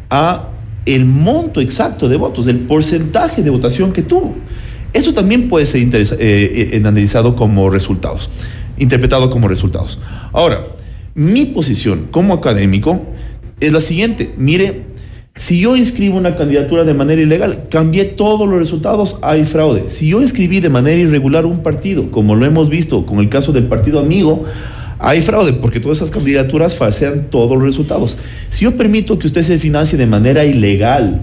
[0.09, 0.49] a
[0.85, 4.35] el monto exacto de votos, el porcentaje de votación que tuvo.
[4.93, 8.29] Eso también puede ser eh, eh, analizado como resultados,
[8.77, 9.99] interpretado como resultados.
[10.31, 10.67] Ahora,
[11.15, 13.01] mi posición como académico
[13.59, 14.33] es la siguiente.
[14.37, 14.83] Mire,
[15.35, 19.89] si yo inscribo una candidatura de manera ilegal, cambié todos los resultados, hay fraude.
[19.89, 23.51] Si yo inscribí de manera irregular un partido, como lo hemos visto con el caso
[23.51, 24.45] del partido amigo,
[25.05, 28.17] hay fraude porque todas esas candidaturas falsean todos los resultados.
[28.49, 31.21] Si yo permito que usted se financie de manera ilegal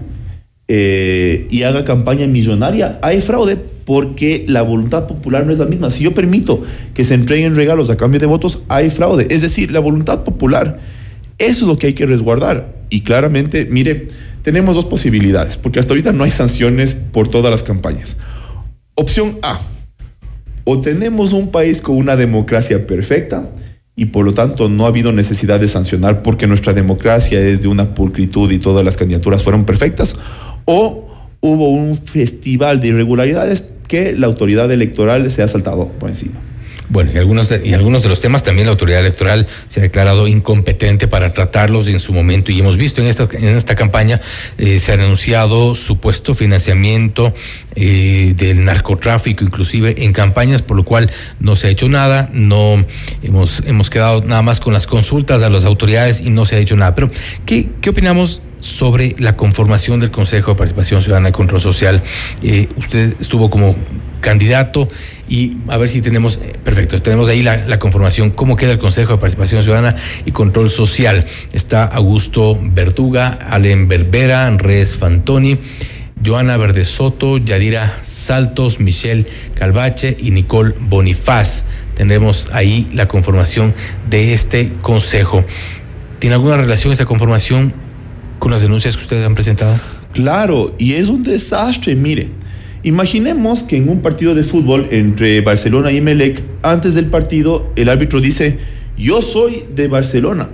[0.69, 5.91] eh, y haga campaña millonaria, hay fraude porque la voluntad popular no es la misma.
[5.91, 6.63] Si yo permito
[6.95, 9.27] que se entreguen regalos a cambio de votos, hay fraude.
[9.31, 10.79] Es decir, la voluntad popular
[11.39, 12.85] eso es lo que hay que resguardar.
[12.89, 14.07] Y claramente, mire,
[14.43, 18.17] tenemos dos posibilidades, porque hasta ahorita no hay sanciones por todas las campañas.
[18.95, 19.61] Opción A,
[20.63, 23.51] o tenemos un país con una democracia perfecta
[23.95, 27.69] y por lo tanto no ha habido necesidad de sancionar porque nuestra democracia es de
[27.69, 30.17] una pulcritud y todas las candidaturas fueron perfectas,
[30.65, 31.09] o
[31.41, 36.41] hubo un festival de irregularidades que la autoridad electoral se ha saltado por encima.
[36.93, 39.83] Bueno, y algunos, de, y algunos de los temas también la autoridad electoral se ha
[39.83, 44.21] declarado incompetente para tratarlos en su momento y hemos visto en esta, en esta campaña
[44.59, 47.33] eh, se ha anunciado supuesto financiamiento
[47.77, 52.85] eh, del narcotráfico inclusive en campañas, por lo cual no se ha hecho nada, no
[53.23, 56.59] hemos, hemos quedado nada más con las consultas a las autoridades y no se ha
[56.59, 56.95] hecho nada.
[56.95, 57.09] Pero,
[57.47, 58.43] ¿qué, qué opinamos?
[58.61, 62.01] sobre la conformación del Consejo de Participación Ciudadana y Control Social.
[62.45, 63.75] Eh, usted estuvo como
[64.23, 64.89] candidato
[65.29, 69.13] y a ver si tenemos, eh, perfecto, tenemos ahí la, conformación, cómo queda el Consejo
[69.13, 69.95] de Participación Ciudadana
[70.25, 71.27] y Control Social.
[71.53, 75.59] Está Augusto Verduga, Allen Berbera, Res Fantoni.
[76.25, 81.65] Joana Verde Soto, Yadira Saltos, Michelle Calvache y Nicole Bonifaz.
[81.97, 83.75] Tendremos ahí la conformación
[84.09, 85.43] de este consejo.
[86.21, 87.75] ¿Tiene alguna relación esa conformación
[88.39, 89.81] con las denuncias que ustedes han presentado?
[90.13, 92.29] Claro, y es un desastre, mire.
[92.85, 97.89] Imaginemos que en un partido de fútbol entre Barcelona y Melec, antes del partido, el
[97.89, 98.59] árbitro dice,
[98.99, 100.49] yo soy de Barcelona.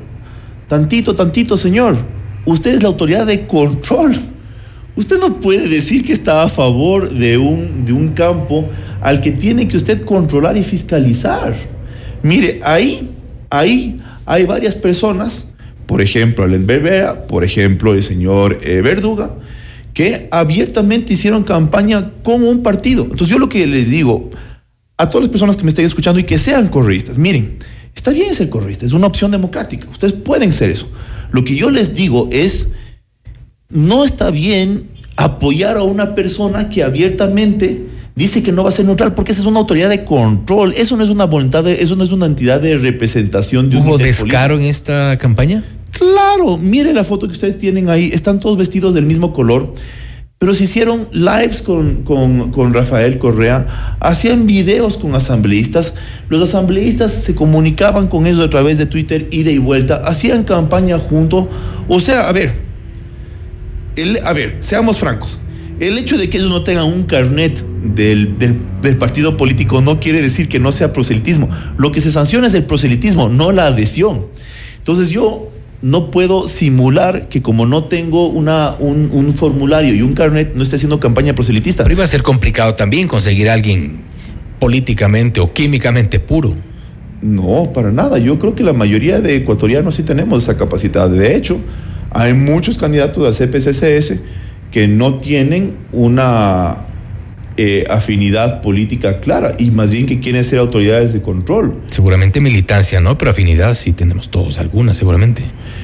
[0.69, 1.97] Tantito, tantito, señor.
[2.45, 4.15] Usted es la autoridad de control.
[4.97, 8.69] Usted no puede decir que está a favor de un, de un campo
[9.01, 11.55] al que tiene que usted controlar y fiscalizar.
[12.23, 13.11] Mire, ahí,
[13.49, 15.51] ahí hay varias personas,
[15.87, 19.37] por ejemplo, Alen Berbera, por ejemplo, el señor eh, Verduga,
[19.99, 23.03] que abiertamente hicieron campaña como un partido.
[23.03, 24.31] Entonces yo lo que les digo
[24.97, 27.59] a todas las personas que me estén escuchando y que sean correístas, miren,
[27.97, 30.89] está bien ser correísta, es una opción democrática, ustedes pueden ser eso.
[31.33, 32.69] Lo que yo les digo es,
[33.71, 38.85] no está bien apoyar a una persona que abiertamente dice que no va a ser
[38.85, 41.97] neutral porque esa es una autoridad de control, eso no es una voluntad, de, eso
[41.97, 45.65] no es una entidad de representación de un ¿Hubo descaro en esta campaña?
[45.99, 49.75] Claro, mire la foto que ustedes tienen ahí, están todos vestidos del mismo color,
[50.39, 55.95] pero se hicieron lives con, con, Rafael Correa, hacían videos con asambleístas,
[56.29, 61.01] los asambleístas se comunicaban con ellos a través de Twitter, ida y vuelta, hacían campaña
[61.01, 61.49] junto,
[61.89, 62.53] o sea, a ver,
[64.25, 65.41] a ver, seamos francos,
[65.81, 70.23] el hecho de que ellos no tengan un carnet del, del, partido político no quiere
[70.23, 71.49] decir que no sea proselitismo.
[71.77, 74.27] Lo que se sanciona es el proselitismo, no la adhesión.
[74.79, 80.55] Entonces yo no puedo simular que como no tengo una, un, formulario y un carnet,
[80.55, 81.85] no esté haciendo campaña proselitista.
[81.85, 84.03] Pero iba a ser complicado también conseguir a alguien
[84.59, 86.53] políticamente o químicamente puro.
[87.23, 88.19] No, para nada.
[88.19, 91.09] Yo creo que la mayoría de ecuatorianos sí tenemos esa capacidad.
[91.09, 91.59] De hecho,
[92.11, 94.21] hay muchos candidatos a CPCCS
[94.73, 96.88] que no tienen una
[97.61, 101.75] eh, afinidad política clara y más bien que quieren ser autoridades de control.
[101.89, 103.19] Seguramente militancia, ¿no?
[103.19, 105.43] Pero afinidad sí tenemos todos, algunas seguramente.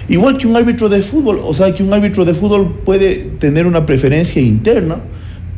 [0.09, 3.66] Igual que un árbitro de fútbol, o sea, que un árbitro de fútbol puede tener
[3.66, 4.99] una preferencia interna,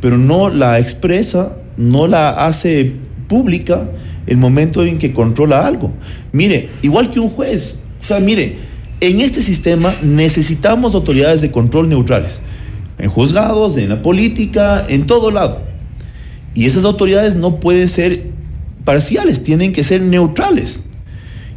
[0.01, 2.93] pero no la expresa, no la hace
[3.27, 3.87] pública
[4.25, 5.93] el momento en que controla algo.
[6.31, 8.55] Mire, igual que un juez, o sea, mire,
[9.01, 12.41] en este sistema necesitamos autoridades de control neutrales,
[12.97, 15.66] en juzgados, en la política, en todo lado.
[16.57, 18.31] Y esas autoridades no pueden ser
[18.83, 20.79] parciales, tienen que ser neutrales.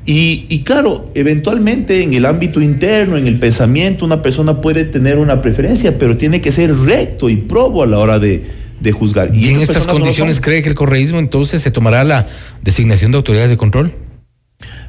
[0.05, 5.16] Y, y, claro, eventualmente en el ámbito interno, en el pensamiento, una persona puede tener
[5.16, 8.44] una preferencia, pero tiene que ser recto y probo a la hora de,
[8.78, 9.34] de juzgar.
[9.34, 12.26] ¿Y, en estas condiciones no cree que el correísmo entonces se tomará la
[12.62, 13.94] designación de autoridades de control?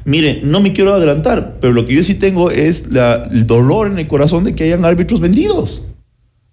[0.04, 3.86] Mire, no me quiero adelantar, pero lo que yo sí tengo es la, el dolor
[3.86, 5.80] en el corazón de que hayan árbitros vendidos.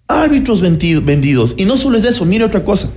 [0.08, 1.56] Árbitros vendidos.
[1.58, 2.90] Y no solo es eso, mire otra cosa.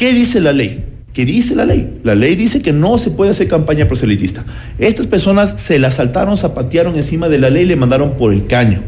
[0.00, 0.82] ¿Qué dice la ley?
[1.12, 2.00] ¿Qué dice la ley?
[2.04, 4.46] La ley dice que no se puede hacer campaña proselitista.
[4.78, 8.46] Estas personas se la saltaron, zapatearon encima de la ley y le mandaron por el
[8.46, 8.80] caño.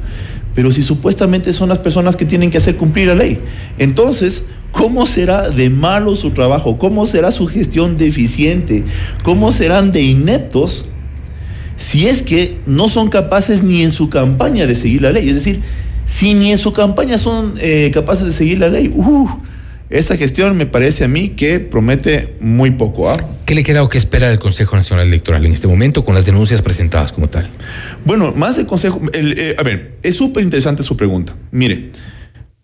[0.55, 3.39] Pero si supuestamente son las personas que tienen que hacer cumplir la ley.
[3.77, 6.79] Entonces, ¿Cómo será de malo su trabajo?
[6.79, 8.85] ¿Cómo será su gestión deficiente?
[9.23, 10.87] ¿Cómo serán de ineptos
[11.77, 15.29] si es que no son capaces ni en su campaña de seguir la ley?
[15.29, 15.61] Es decir,
[16.07, 19.29] si ni en su campaña son eh, capaces de seguir la ley, uh,
[19.93, 23.11] esa gestión me parece a mí que promete muy poco.
[23.11, 23.17] ¿ah?
[23.45, 26.25] ¿Qué le queda o qué espera del Consejo Nacional Electoral en este momento con las
[26.25, 27.51] denuncias presentadas como tal?
[28.05, 31.37] Bueno, más del Consejo, eh, a ver, es súper interesante su pregunta.
[31.51, 31.91] Mire,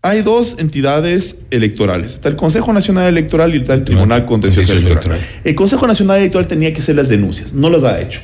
[0.01, 2.15] hay dos entidades electorales.
[2.15, 5.21] Está el Consejo Nacional Electoral y está el Tribunal Contencioso Electoral.
[5.45, 8.21] El Consejo Nacional Electoral tenía que hacer las denuncias, no las ha hecho.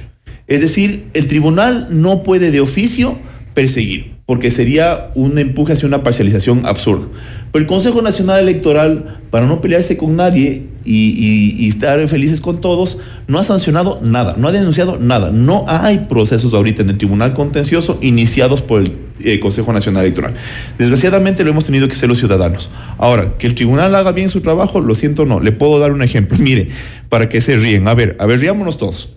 [0.46, 3.18] Es decir, el tribunal no puede de oficio
[3.52, 7.08] perseguir porque sería un empuje hacia una parcialización absurda.
[7.52, 12.96] Pero el Consejo Nacional Electoral, para no pelearse con nadie y, estar felices con todos,
[13.28, 15.30] no ha sancionado nada, no ha denunciado nada.
[15.30, 20.34] No hay procesos ahorita en el Tribunal Contencioso iniciados por el eh, Consejo Nacional Electoral.
[20.78, 22.70] Desgraciadamente lo hemos tenido que ser los ciudadanos.
[22.96, 25.40] Ahora, que el tribunal haga bien su trabajo, lo siento, no.
[25.40, 26.38] Le puedo dar un ejemplo.
[26.40, 26.70] Mire,
[27.10, 27.88] para que se ríen.
[27.88, 29.10] A ver, a ver, riámonos todos.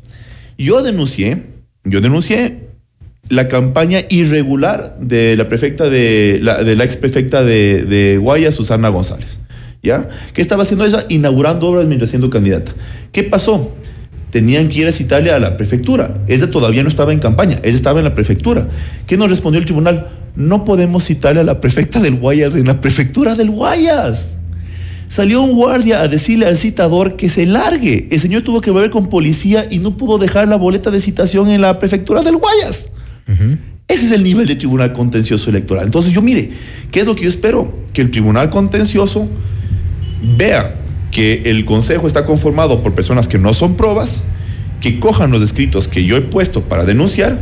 [0.58, 1.44] Yo denuncié,
[1.86, 2.67] yo denuncié
[3.30, 9.40] la campaña irregular de la prefecta de la, ex prefecta de, de Susana González.
[9.84, 10.10] ¿Ya?
[10.34, 11.06] ¿Qué estaba haciendo ella?
[11.08, 12.74] Inaugurando obras mientras siendo candidata.
[13.12, 13.76] ¿Qué pasó?
[14.32, 16.14] Tenían que ir a citarle a la prefectura.
[16.28, 18.68] Ella todavía no estaba en campaña, ella estaba en la prefectura.
[19.06, 20.10] ¿Qué nos respondió el tribunal?
[20.36, 24.36] No podemos citarle a la prefecta del Guayas en la prefectura del Guayas.
[25.10, 28.10] Salió un guardia a decirle al citador que se largue.
[28.12, 31.50] El señor tuvo que volver con policía y no pudo dejar la boleta de citación
[31.50, 32.90] en la prefectura del Guayas.
[33.88, 35.86] Ese es el nivel de tribunal contencioso electoral.
[35.86, 36.52] Entonces yo mire,
[36.92, 37.78] ¿qué es lo que yo espero?
[37.94, 39.30] Que el tribunal contencioso
[40.38, 40.76] vea
[41.12, 44.24] que el consejo está conformado por personas que no son pruebas,
[44.82, 47.40] que cojan los escritos que yo he puesto para denunciar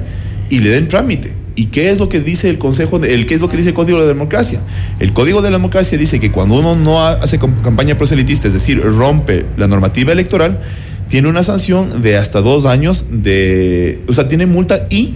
[0.50, 1.34] y le den trámite.
[1.56, 3.76] ¿Y qué es lo que dice el Consejo, el, qué es lo que dice el
[3.76, 4.60] Código de la Democracia?
[5.00, 8.82] El Código de la Democracia dice que cuando uno no hace campaña proselitista, es decir,
[8.82, 10.60] rompe la normativa electoral,
[11.08, 15.16] tiene una sanción de hasta dos años de, o sea, tiene multa y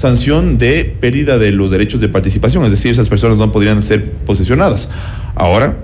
[0.00, 4.10] sanción de pérdida de los derechos de participación, es decir, esas personas no podrían ser
[4.10, 4.88] posesionadas.
[5.34, 5.76] Ahora,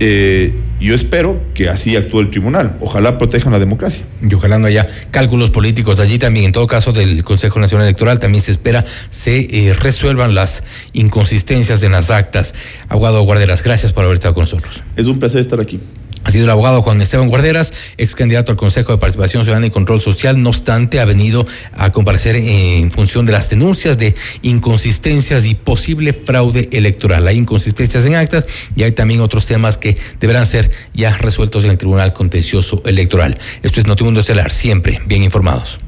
[0.00, 2.78] eh, yo espero que así actúe el tribunal.
[2.80, 4.06] Ojalá protejan la democracia.
[4.22, 6.46] Y ojalá no haya cálculos políticos allí también.
[6.46, 10.64] En todo caso, del Consejo Nacional Electoral también se espera se eh, resuelvan las
[10.94, 12.54] inconsistencias en las actas.
[12.88, 14.82] Abogado Guarderas, gracias por haber estado con nosotros.
[14.96, 15.80] Es un placer estar aquí
[16.26, 19.70] ha sido el abogado Juan Esteban Guarderas, ex candidato al Consejo de Participación Ciudadana y
[19.70, 20.42] Control Social.
[20.42, 24.12] No obstante, ha venido a comparecer en función de las denuncias de
[24.42, 27.28] inconsistencias y posible fraude electoral.
[27.28, 31.70] Hay inconsistencias en actas y hay también otros temas que deberán ser ya resueltos en
[31.70, 33.38] el Tribunal Contencioso Electoral.
[33.62, 35.78] Esto es Notimundo Estelar, siempre bien informados.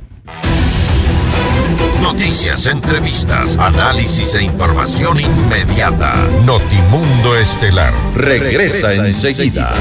[2.00, 6.14] Noticias, entrevistas, análisis e información inmediata.
[6.44, 9.72] Notimundo Estelar regresa, enseguida.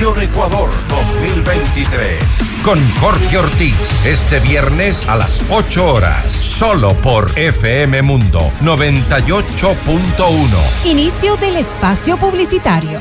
[0.00, 2.62] Decisión Ecuador 2023.
[2.64, 4.06] Con Jorge Ortiz.
[4.06, 6.32] Este viernes a las 8 horas.
[6.32, 10.86] Solo por FM Mundo 98.1.
[10.86, 12.98] Inicio del espacio publicitario.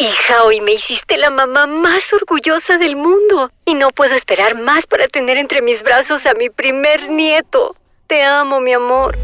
[0.00, 3.52] Hija, hoy me hiciste la mamá más orgullosa del mundo.
[3.64, 7.76] Y no puedo esperar más para tener entre mis brazos a mi primer nieto.
[8.08, 9.16] Te amo, mi amor.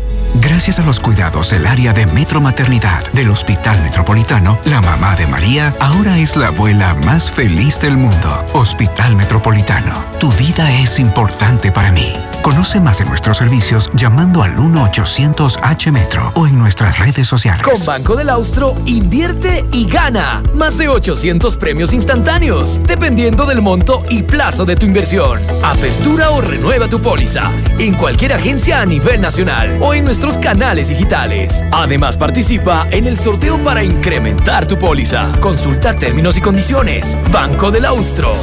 [0.59, 5.29] Gracias a los cuidados del área de Metro Maternidad del Hospital Metropolitano, la mamá de
[5.29, 8.45] María ahora es la abuela más feliz del mundo.
[8.55, 12.13] Hospital Metropolitano, tu vida es importante para mí.
[12.43, 17.65] Conoce más de nuestros servicios llamando al 1-800-H-Metro o en nuestras redes sociales.
[17.65, 24.03] Con Banco del Austro, invierte y gana más de 800 premios instantáneos, dependiendo del monto
[24.09, 25.41] y plazo de tu inversión.
[25.63, 30.48] Apertura o renueva tu póliza en cualquier agencia a nivel nacional o en nuestros canales
[30.55, 31.65] digitales.
[31.73, 35.31] Además, participa en el sorteo para incrementar tu póliza.
[35.41, 37.19] Consulta términos y condiciones.
[37.31, 38.35] Banco del Austro.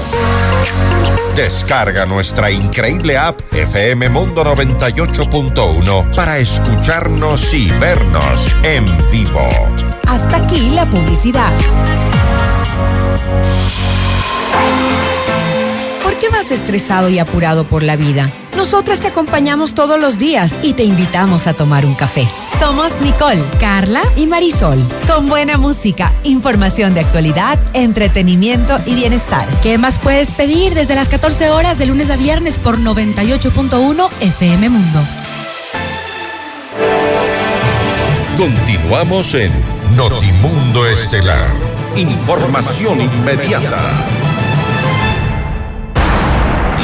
[1.35, 9.47] Descarga nuestra increíble app FM Mundo 98.1 para escucharnos y vernos en vivo.
[10.07, 11.51] Hasta aquí la publicidad.
[16.03, 18.31] ¿Por qué vas estresado y apurado por la vida?
[18.55, 22.25] Nosotras te acompañamos todos los días y te invitamos a tomar un café.
[22.59, 24.81] Somos Nicole, Carla y Marisol.
[25.07, 29.45] Con buena música, información de actualidad, entretenimiento y bienestar.
[29.61, 34.69] ¿Qué más puedes pedir desde las 14 horas de lunes a viernes por 98.1 FM
[34.69, 35.01] Mundo?
[38.37, 39.51] Continuamos en
[39.95, 41.49] Notimundo Estelar.
[41.95, 43.91] Información inmediata.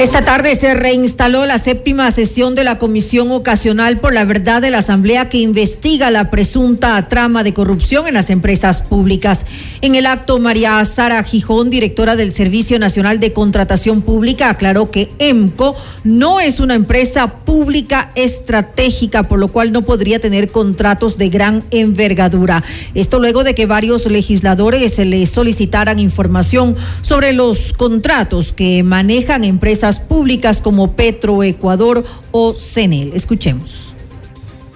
[0.00, 4.70] Esta tarde se reinstaló la séptima sesión de la Comisión Ocasional por la Verdad de
[4.70, 9.44] la Asamblea que investiga la presunta trama de corrupción en las empresas públicas.
[9.82, 15.10] En el acto, María Sara Gijón, directora del Servicio Nacional de Contratación Pública, aclaró que
[15.18, 21.28] EMCO no es una empresa pública estratégica, por lo cual no podría tener contratos de
[21.28, 22.64] gran envergadura.
[22.94, 29.44] Esto luego de que varios legisladores se le solicitaran información sobre los contratos que manejan
[29.44, 33.12] empresas públicas como Petroecuador o CENEL.
[33.14, 33.94] Escuchemos.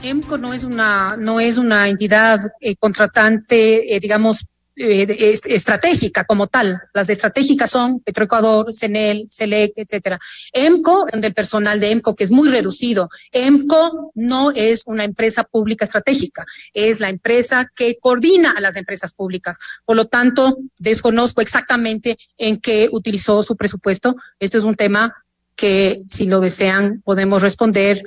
[0.03, 4.47] EMCO no es una, no es una entidad eh, contratante, eh, digamos,
[4.77, 6.81] eh, est estratégica como tal.
[6.93, 10.19] Las estratégicas son Petroecuador, CENEL, CELEC, etcétera.
[10.53, 13.09] EMCO, del personal de EMCO, que es muy reducido.
[13.33, 19.15] EMCO no es una empresa pública estratégica, es la empresa que coordina a las empresas
[19.15, 19.59] públicas.
[19.85, 24.17] Por lo tanto, desconozco exactamente en qué utilizó su presupuesto.
[24.39, 25.15] Esto es un tema
[25.57, 28.03] que, si lo desean, podemos responder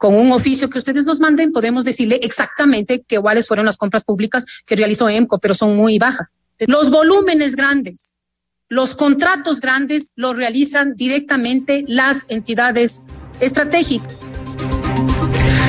[0.00, 4.02] con un oficio que ustedes nos manden, podemos decirle exactamente que cuáles fueron las compras
[4.02, 6.30] públicas que realizó EMCO, pero son muy bajas.
[6.58, 8.16] Los volúmenes grandes,
[8.70, 13.02] los contratos grandes los realizan directamente las entidades
[13.40, 14.19] estratégicas.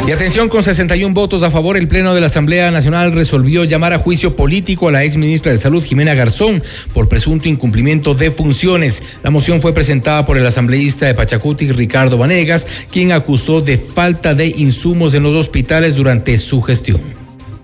[0.08, 3.94] Y atención, con 61 votos a favor, el Pleno de la Asamblea Nacional resolvió llamar
[3.94, 8.32] a juicio político a la ex ministra de Salud, Jimena Garzón, por presunto incumplimiento de
[8.32, 9.04] funciones.
[9.24, 14.34] La moción fue presentada por el asambleísta de Pachacuti, Ricardo Vanegas, quien acusó de falta
[14.34, 17.00] de insumos en los hospitales durante su gestión.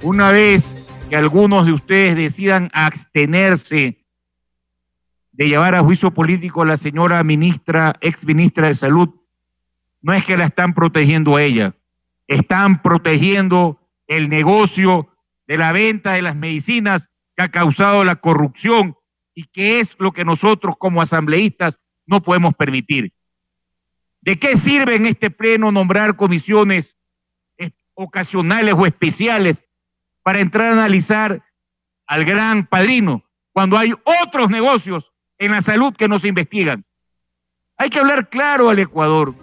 [0.04, 0.64] Una vez
[1.10, 3.98] que algunos de ustedes decidan abstenerse
[5.32, 9.10] de llevar a juicio político a la señora ministra, ex ministra de Salud,
[10.02, 11.76] no es que la están protegiendo a ella,
[12.28, 15.10] están protegiendo el negocio
[15.48, 18.98] de la venta de las medicinas que ha causado la corrupción
[19.34, 23.14] y que es lo que nosotros como asambleístas no podemos permitir.
[24.22, 26.96] ¿De qué sirve en este pleno nombrar comisiones
[27.94, 29.64] ocasionales o especiales
[30.22, 31.44] para entrar a analizar
[32.06, 36.84] al gran padrino cuando hay otros negocios en la salud que no se investigan?
[37.78, 39.34] Hay que hablar claro al Ecuador.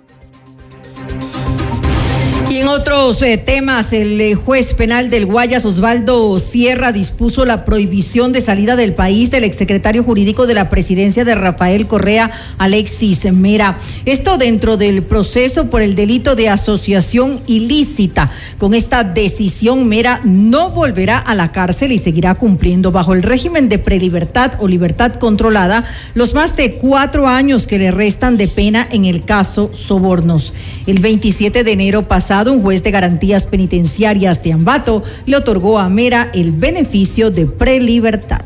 [2.55, 7.65] Y en otros eh, temas, el eh, juez penal del Guayas, Osvaldo Sierra, dispuso la
[7.65, 13.25] prohibición de salida del país del exsecretario jurídico de la presidencia de Rafael Correa, Alexis
[13.33, 13.77] Mera.
[14.05, 18.31] Esto dentro del proceso por el delito de asociación ilícita.
[18.57, 23.69] Con esta decisión, Mera no volverá a la cárcel y seguirá cumpliendo bajo el régimen
[23.69, 25.83] de prelibertad o libertad controlada
[26.15, 30.53] los más de cuatro años que le restan de pena en el caso Sobornos.
[30.87, 35.89] El 27 de enero pasado, un juez de garantías penitenciarias de Ambato le otorgó a
[35.89, 38.43] Mera el beneficio de prelibertad.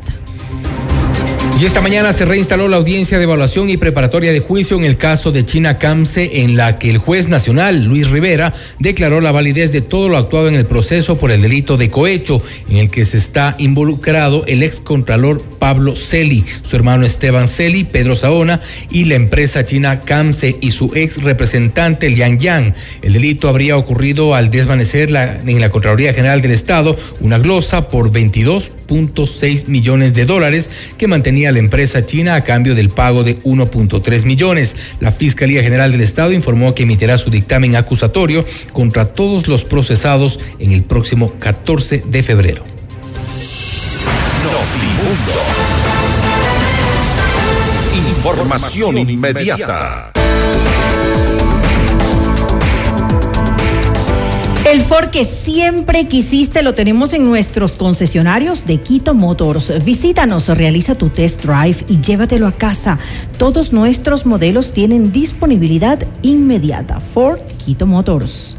[1.59, 4.95] Y esta mañana se reinstaló la audiencia de evaluación y preparatoria de juicio en el
[4.95, 9.73] caso de China Camse, en la que el juez nacional, Luis Rivera, declaró la validez
[9.73, 13.03] de todo lo actuado en el proceso por el delito de cohecho, en el que
[13.03, 19.15] se está involucrado el excontralor Pablo Celi, su hermano Esteban Celi, Pedro Saona y la
[19.15, 22.73] empresa china Camse y su ex representante Liang Yang.
[23.01, 28.13] El delito habría ocurrido al desvanecer en la Contraloría General del Estado una glosa por
[28.13, 33.39] 22 2.6 millones de dólares que mantenía la empresa china a cambio del pago de
[33.39, 34.75] 1.3 millones.
[34.99, 40.39] La Fiscalía General del Estado informó que emitirá su dictamen acusatorio contra todos los procesados
[40.59, 42.63] en el próximo 14 de febrero.
[48.17, 50.11] Información inmediata.
[54.65, 59.83] El Ford que siempre quisiste lo tenemos en nuestros concesionarios de Quito Motors.
[59.83, 62.99] Visítanos, realiza tu test drive y llévatelo a casa.
[63.37, 66.99] Todos nuestros modelos tienen disponibilidad inmediata.
[66.99, 68.58] Ford Quito Motors.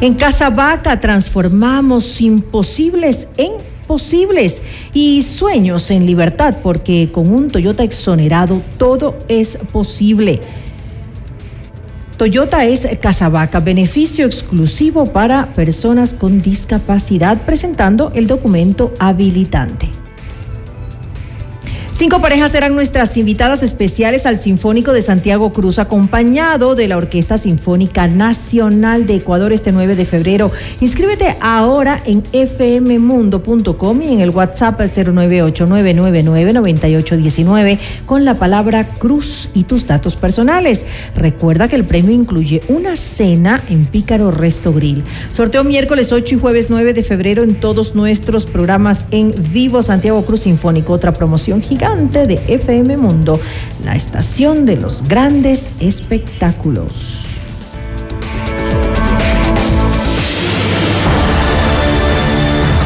[0.00, 3.52] En Casa Vaca transformamos imposibles en
[3.86, 4.62] posibles
[4.94, 10.40] y sueños en libertad, porque con un Toyota exonerado todo es posible.
[12.16, 19.99] Toyota es Casabaca, beneficio exclusivo para personas con discapacidad, presentando el documento habilitante.
[22.00, 27.36] Cinco parejas serán nuestras invitadas especiales al Sinfónico de Santiago Cruz, acompañado de la Orquesta
[27.36, 30.50] Sinfónica Nacional de Ecuador este 9 de febrero.
[30.80, 39.86] Inscríbete ahora en fmmundo.com y en el WhatsApp 09899999819 con la palabra Cruz y tus
[39.86, 40.86] datos personales.
[41.14, 45.04] Recuerda que el premio incluye una cena en Pícaro Resto Grill.
[45.30, 50.24] Sorteo miércoles 8 y jueves 9 de febrero en todos nuestros programas en vivo Santiago
[50.24, 53.40] Cruz Sinfónico, otra promoción gigante de FM Mundo,
[53.84, 57.26] la estación de los grandes espectáculos.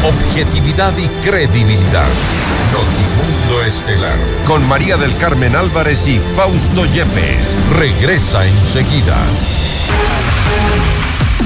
[0.03, 2.09] Objetividad y credibilidad.
[2.73, 4.19] Notimundo Estelar.
[4.47, 7.47] Con María del Carmen Álvarez y Fausto Yepes.
[7.77, 9.19] Regresa enseguida.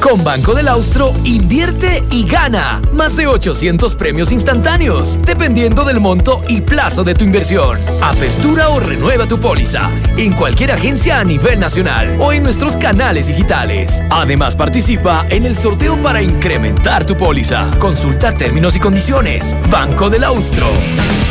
[0.00, 2.80] Con Banco del Austro, invierte y gana.
[2.92, 7.78] Más de 800 premios instantáneos, dependiendo del monto y plazo de tu inversión.
[8.02, 13.26] Apertura o renueva tu póliza en cualquier agencia a nivel nacional o en nuestros canales
[13.26, 14.02] digitales.
[14.10, 17.70] Además, participa en el sorteo para incrementar tu póliza.
[17.78, 19.54] Consulta términos y condiciones.
[19.70, 20.66] Banco del Austro.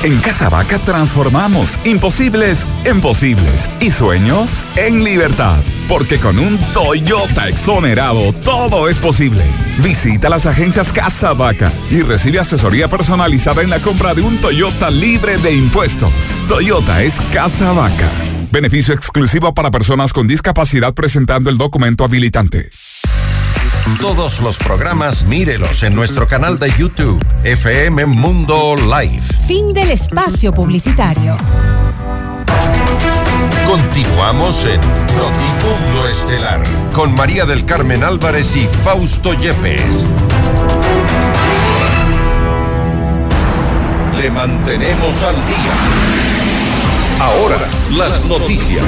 [0.02, 5.62] En Casa Vaca transformamos imposibles en posibles y sueños en libertad.
[5.90, 9.44] Porque con un Toyota exonerado todo es posible.
[9.84, 14.90] Visita las agencias Casa Vaca y recibe asesoría personalizada en la compra de un Toyota
[14.90, 16.14] libre de impuestos.
[16.48, 18.10] Toyota es Casa Vaca.
[18.52, 22.70] Beneficio exclusivo para personas con discapacidad presentando el documento habilitante.
[23.98, 29.22] Todos los programas mírelos en nuestro canal de YouTube, FM Mundo Live.
[29.46, 31.36] Fin del espacio publicitario.
[33.66, 34.80] Continuamos en
[35.18, 36.64] Notimundo Estelar
[36.94, 40.06] con María del Carmen Álvarez y Fausto Yepes.
[44.18, 45.74] Le mantenemos al día.
[47.20, 47.58] Ahora,
[47.92, 48.86] las noticias.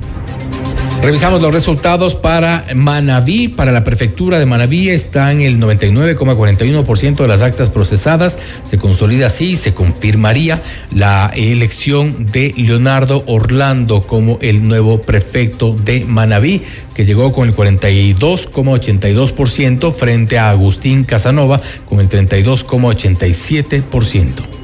[1.03, 7.41] Revisamos los resultados para Manabí, para la prefectura de Manabí están el 99,41% de las
[7.41, 8.37] actas procesadas.
[8.69, 10.63] Se consolida así, se confirmaría
[10.95, 16.61] la elección de Leonardo Orlando como el nuevo prefecto de Manabí,
[16.95, 24.60] que llegó con el 42,82% frente a Agustín Casanova con el 32,87%.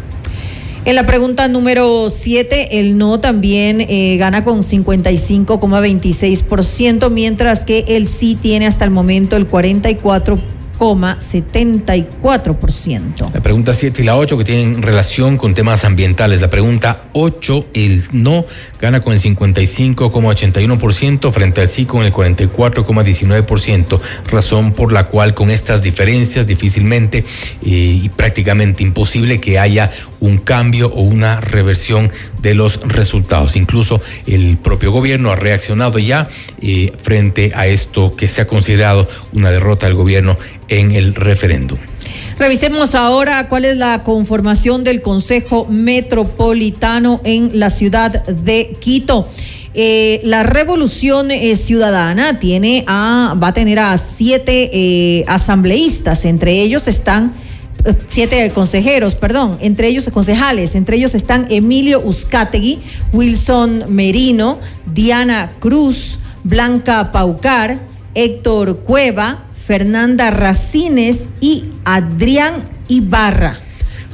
[0.86, 8.09] En la pregunta número 7, el no también eh, gana con 55,26%, mientras que el
[8.09, 10.40] sí tiene hasta el momento el 44%.
[10.81, 13.35] 74%.
[13.35, 16.40] La pregunta 7 y la 8 que tienen relación con temas ambientales.
[16.40, 18.47] La pregunta 8, el no
[18.81, 24.01] gana con el 55,81% frente al sí con el 44,19%,
[24.31, 27.24] razón por la cual con estas diferencias difícilmente eh,
[27.62, 29.90] y prácticamente imposible que haya
[30.20, 33.57] un cambio o una reversión de los resultados.
[33.57, 36.28] Incluso el propio gobierno ha reaccionado ya
[36.62, 40.36] eh, frente a esto que se ha considerado una derrota del gobierno
[40.69, 41.78] en el referéndum.
[42.41, 49.29] Revisemos ahora cuál es la conformación del Consejo Metropolitano en la ciudad de Quito.
[49.75, 56.62] Eh, la revolución eh, ciudadana tiene a, va a tener a siete eh, asambleístas, entre
[56.62, 57.35] ellos están
[58.09, 62.79] siete consejeros, perdón, entre ellos concejales, entre ellos están Emilio Uzcategui,
[63.12, 67.79] Wilson Merino, Diana Cruz, Blanca Paucar,
[68.15, 73.56] Héctor Cueva, Fernanda Racines y Adrián Ibarra.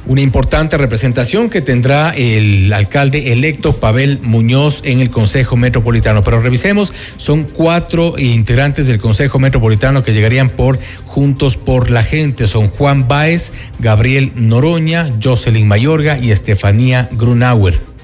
[0.05, 6.21] Una importante representación que tendrá el alcalde electo Pavel Muñoz en el Consejo Metropolitano.
[6.21, 10.77] Pero revisemos, son cuatro integrantes del Consejo Metropolitano que llegarían por
[11.07, 12.47] Juntos por la Gente.
[12.47, 17.96] Son Juan Báez, Gabriel Noroña, Jocelyn Mayorga y Estefanía Grunauer.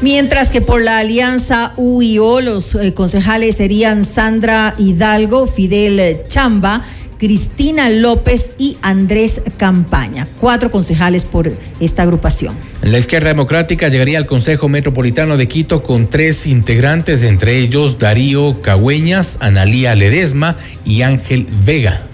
[0.00, 6.84] Mientras que por la alianza UIO los eh, concejales serían Sandra Hidalgo, Fidel Chamba,
[7.18, 10.28] Cristina López y Andrés Campaña.
[10.40, 12.56] Cuatro concejales por esta agrupación.
[12.82, 18.60] La izquierda democrática llegaría al Consejo Metropolitano de Quito con tres integrantes, entre ellos Darío
[18.62, 22.06] Cagüeñas, Analía Ledesma y Ángel Vega.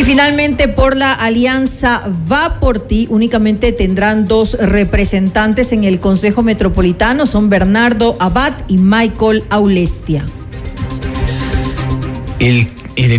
[0.00, 6.42] Y finalmente, por la alianza Va por ti, únicamente tendrán dos representantes en el Consejo
[6.42, 10.24] Metropolitano, son Bernardo Abad y Michael Aulestia.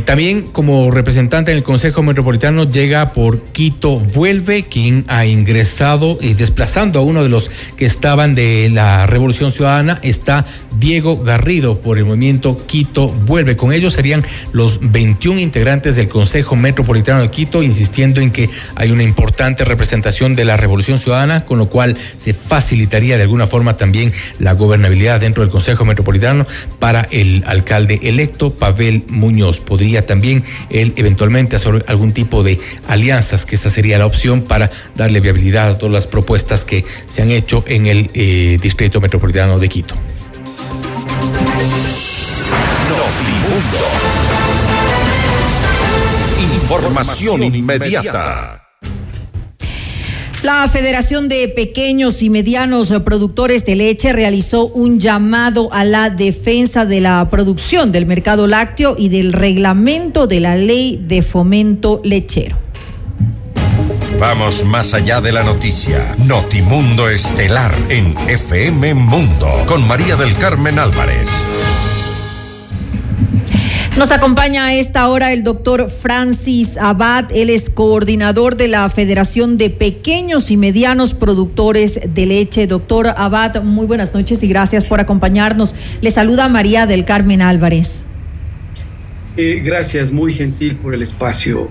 [0.01, 6.33] También como representante en el Consejo Metropolitano llega por Quito Vuelve, quien ha ingresado y
[6.33, 10.45] desplazando a uno de los que estaban de la Revolución Ciudadana, está
[10.77, 13.55] Diego Garrido por el movimiento Quito Vuelve.
[13.55, 18.91] Con ellos serían los 21 integrantes del Consejo Metropolitano de Quito, insistiendo en que hay
[18.91, 23.77] una importante representación de la Revolución Ciudadana, con lo cual se facilitaría de alguna forma
[23.77, 26.45] también la gobernabilidad dentro del Consejo Metropolitano
[26.79, 33.45] para el alcalde electo Pavel Muñoz podría también él eventualmente hacer algún tipo de alianzas,
[33.45, 37.31] que esa sería la opción para darle viabilidad a todas las propuestas que se han
[37.31, 39.95] hecho en el eh, Distrito Metropolitano de Quito.
[46.53, 48.60] Información inmediata.
[50.43, 56.83] La Federación de Pequeños y Medianos Productores de Leche realizó un llamado a la defensa
[56.83, 62.57] de la producción del mercado lácteo y del reglamento de la ley de fomento lechero.
[64.19, 66.15] Vamos más allá de la noticia.
[66.17, 71.29] Notimundo Estelar en FM Mundo con María del Carmen Álvarez.
[73.97, 79.57] Nos acompaña a esta hora el doctor Francis Abad, él es coordinador de la Federación
[79.57, 82.67] de Pequeños y Medianos Productores de Leche.
[82.67, 85.75] Doctor Abad, muy buenas noches y gracias por acompañarnos.
[85.99, 88.05] Le saluda María del Carmen Álvarez.
[89.35, 91.69] Eh, gracias, muy gentil por el espacio.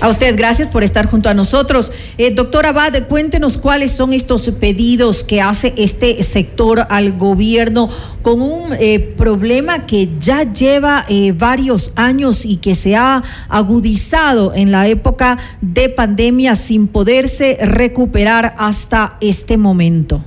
[0.00, 1.92] A usted, gracias por estar junto a nosotros.
[2.18, 7.88] Eh, doctor Abad, cuéntenos cuáles son estos pedidos que hace este sector al gobierno
[8.22, 14.52] con un eh, problema que ya lleva eh, varios años y que se ha agudizado
[14.54, 20.24] en la época de pandemia sin poderse recuperar hasta este momento.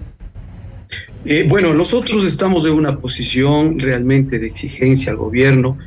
[1.49, 5.77] bueno, nosotros estamos en una posición realmente de exigencia al gobierno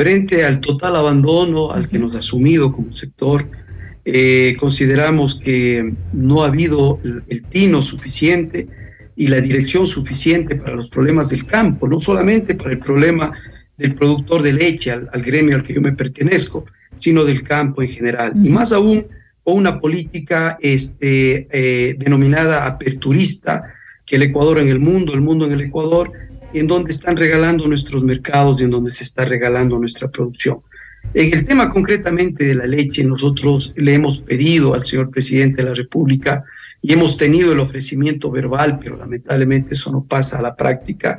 [0.00, 3.46] Frente al total abandono al que nos ha asumido como sector,
[4.06, 8.66] eh, consideramos que no ha habido el, tino suficiente
[9.14, 13.30] y la dirección suficiente para los problemas del campo, no solamente para el problema
[13.76, 16.64] del productor de leche, al, gremio al que yo me pertenezco,
[16.96, 18.32] sino del campo en general.
[18.42, 19.06] Y más aún
[19.42, 23.64] con una política este, eh, denominada aperturista,
[24.06, 26.10] que el Ecuador en el mundo, el mundo en el Ecuador,
[26.52, 30.60] en donde están regalando nuestros mercados y en donde se está regalando nuestra producción.
[31.14, 35.70] En el tema concretamente de la leche, nosotros le hemos pedido al señor presidente de
[35.70, 36.44] la República
[36.82, 41.18] y hemos tenido el ofrecimiento verbal, pero lamentablemente eso no pasa a la práctica.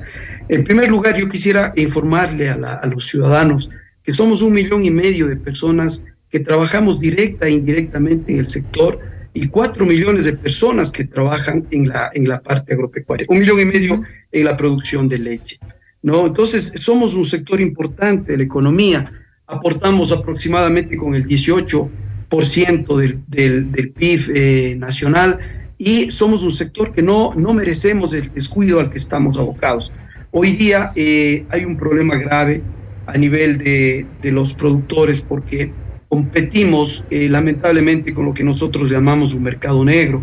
[0.49, 3.69] En primer lugar, yo quisiera informarle a, los ciudadanos
[4.03, 8.47] que somos un millón y medio de personas que trabajamos directa e indirectamente en el
[8.47, 8.99] sector
[9.33, 13.59] y cuatro millones de personas que trabajan en la, en la parte agropecuaria, un millón
[13.61, 15.59] y medio en la producción de leche.
[16.03, 16.27] ¿no?
[16.27, 19.11] Entonces, somos un sector importante de la economía,
[19.47, 25.39] aportamos aproximadamente con el 18% del, del, del PIB eh, nacional
[25.77, 29.91] y somos un sector que no, no merecemos el descuido al que estamos abocados.
[30.31, 32.63] Hoy día eh, hay un problema grave
[33.07, 35.73] a nivel de, de los productores porque
[36.11, 40.21] competimos eh, lamentablemente con lo que nosotros llamamos un mercado negro,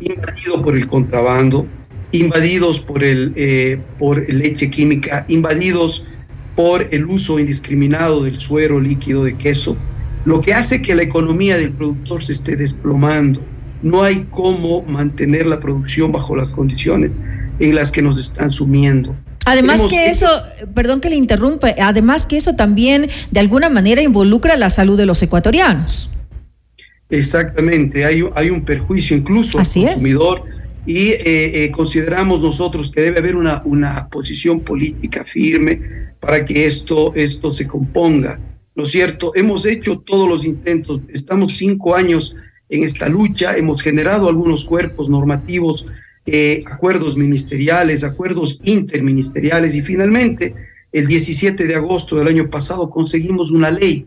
[0.00, 1.66] invadido por el contrabando,
[2.12, 6.06] invadidos por, el, eh, por leche química, invadidos
[6.56, 9.76] por el uso indiscriminado del suero líquido de queso,
[10.24, 13.42] lo que hace que la economía del productor se esté desplomando.
[13.82, 17.22] No hay cómo mantener la producción bajo las condiciones
[17.58, 19.14] en las que nos están sumiendo.
[19.50, 20.28] Además Hemos- que eso,
[20.74, 25.06] perdón que le interrumpa, además que eso también de alguna manera involucra la salud de
[25.06, 26.10] los ecuatorianos.
[27.10, 29.92] Exactamente, hay, hay un perjuicio incluso al Así es.
[29.92, 30.42] consumidor
[30.84, 35.80] y eh, eh, consideramos nosotros que debe haber una, una posición política firme
[36.20, 38.38] para que esto, esto se componga.
[38.74, 39.32] ¿No es cierto?
[39.34, 42.36] Hemos hecho todos los intentos, estamos cinco años
[42.68, 45.86] en esta lucha, hemos generado algunos cuerpos normativos,
[46.30, 50.54] eh, acuerdos ministeriales, acuerdos interministeriales y finalmente
[50.92, 54.06] el 17 de agosto del año pasado conseguimos una ley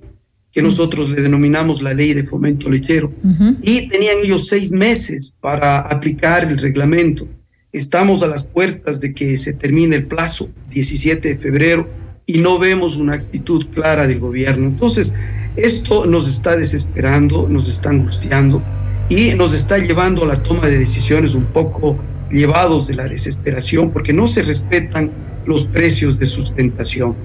[0.52, 3.14] que nosotros le denominamos la ley de fomento lechero
[3.62, 7.28] y tenían ellos seis meses para aplicar el reglamento.
[7.72, 11.90] Estamos a las puertas de que se termine el plazo, 17 de febrero,
[12.26, 14.68] y no vemos una actitud clara del gobierno.
[14.68, 15.16] Entonces,
[15.56, 18.62] esto nos está desesperando, nos está angustiando
[19.10, 21.98] y nos está llevando a la toma de decisiones un poco
[22.32, 25.12] llevados de la desesperación porque no se respetan
[25.46, 27.16] los precios de sustentación.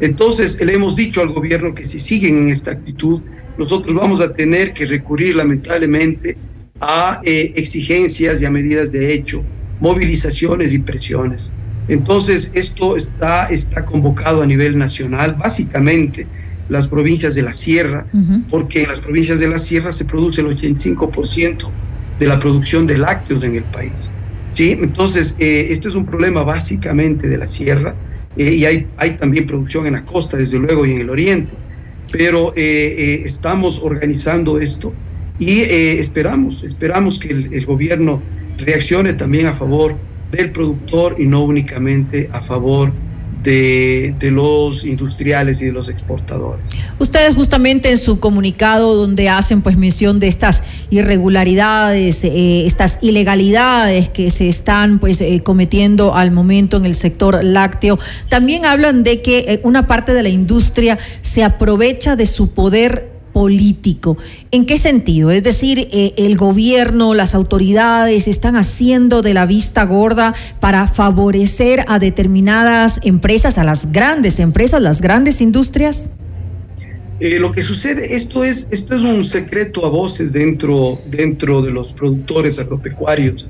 [0.00, 3.20] Entonces, le hemos dicho al gobierno que si siguen en esta actitud,
[3.58, 6.36] nosotros vamos a tener que recurrir lamentablemente
[6.80, 9.42] a eh, exigencias y a medidas de hecho,
[9.80, 11.52] movilizaciones y presiones.
[11.88, 16.26] Entonces, esto está, está convocado a nivel nacional, básicamente
[16.68, 18.06] las provincias de la sierra,
[18.50, 21.70] porque en las provincias de la sierra se produce el 85%
[22.18, 24.12] de la producción de lácteos en el país.
[24.56, 24.76] ¿Sí?
[24.80, 27.94] Entonces, eh, este es un problema básicamente de la sierra
[28.36, 31.52] eh, y hay, hay también producción en la costa, desde luego, y en el oriente.
[32.10, 34.92] Pero eh, eh, estamos organizando esto
[35.38, 38.22] y eh, esperamos, esperamos que el, el gobierno
[38.58, 39.94] reaccione también a favor
[40.30, 42.92] del productor y no únicamente a favor
[43.42, 46.70] de, los industriales y de los exportadores.
[46.98, 54.08] Ustedes justamente en su comunicado donde hacen pues mención de estas irregularidades, eh, estas ilegalidades
[54.08, 57.98] que se están pues eh, cometiendo al momento en el sector lácteo,
[58.28, 63.15] también hablan de que eh, una parte de la industria se aprovecha de su poder
[63.36, 64.16] político.
[64.50, 65.30] ¿En qué sentido?
[65.30, 71.84] Es decir, eh, el gobierno, las autoridades están haciendo de la vista gorda para favorecer
[71.86, 76.08] a determinadas empresas, a las grandes empresas, las grandes industrias.
[77.20, 81.72] Eh, lo que sucede, esto es, esto es un secreto a voces dentro, dentro de
[81.72, 83.46] los productores agropecuarios,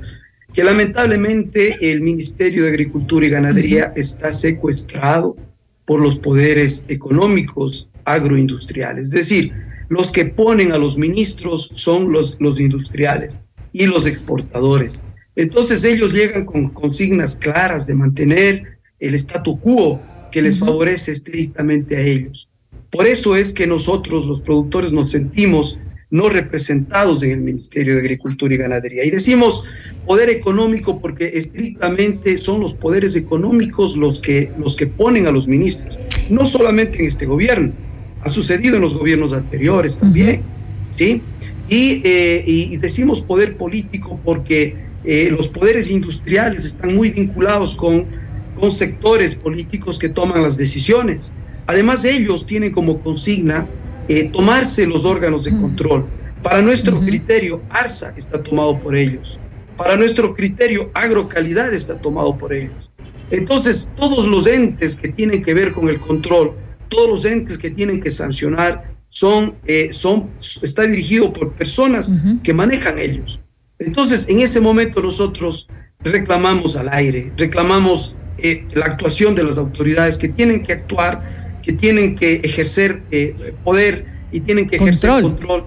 [0.53, 5.37] que lamentablemente el Ministerio de Agricultura y Ganadería está secuestrado
[5.85, 9.07] por los poderes económicos agroindustriales.
[9.07, 13.41] Es decir, los que ponen a los ministros son los, los industriales
[13.71, 15.01] y los exportadores.
[15.35, 20.01] Entonces ellos llegan con consignas claras de mantener el statu quo
[20.31, 22.49] que les favorece estrictamente a ellos.
[22.89, 25.77] Por eso es que nosotros, los productores, nos sentimos
[26.09, 29.03] no representados en el Ministerio de Agricultura y Ganadería.
[29.03, 29.65] Y decimos
[30.05, 35.47] poder económico porque estrictamente son los poderes económicos los que, los que ponen a los
[35.47, 35.99] ministros,
[36.29, 37.73] no solamente en este gobierno,
[38.21, 40.43] ha sucedido en los gobiernos anteriores también,
[40.89, 41.21] ¿sí?
[41.69, 47.75] Y, eh, y- y decimos poder político porque eh, los poderes industriales están muy vinculados
[47.75, 48.07] con,
[48.55, 51.33] con sectores políticos que toman las decisiones.
[51.65, 53.67] Además, ellos tienen como consigna
[54.09, 56.07] eh, tomarse los órganos de control.
[56.41, 59.39] Para nuestro criterio, ARSA está tomado por ellos.
[59.75, 62.89] Para nuestro criterio, Agrocalidad está tomado por ellos.
[63.29, 66.53] Entonces, todos los entes que tienen que ver con el control,
[66.87, 70.29] todos los entes que tienen que sancionar, son, eh, son,
[70.61, 72.11] está dirigido por personas
[72.43, 73.39] que manejan ellos.
[73.79, 75.67] Entonces, en ese momento nosotros
[76.01, 81.73] reclamamos al aire, reclamamos eh, la actuación de las autoridades que tienen que actuar, que
[81.73, 85.65] tienen que ejercer eh, poder y tienen que ejercer control,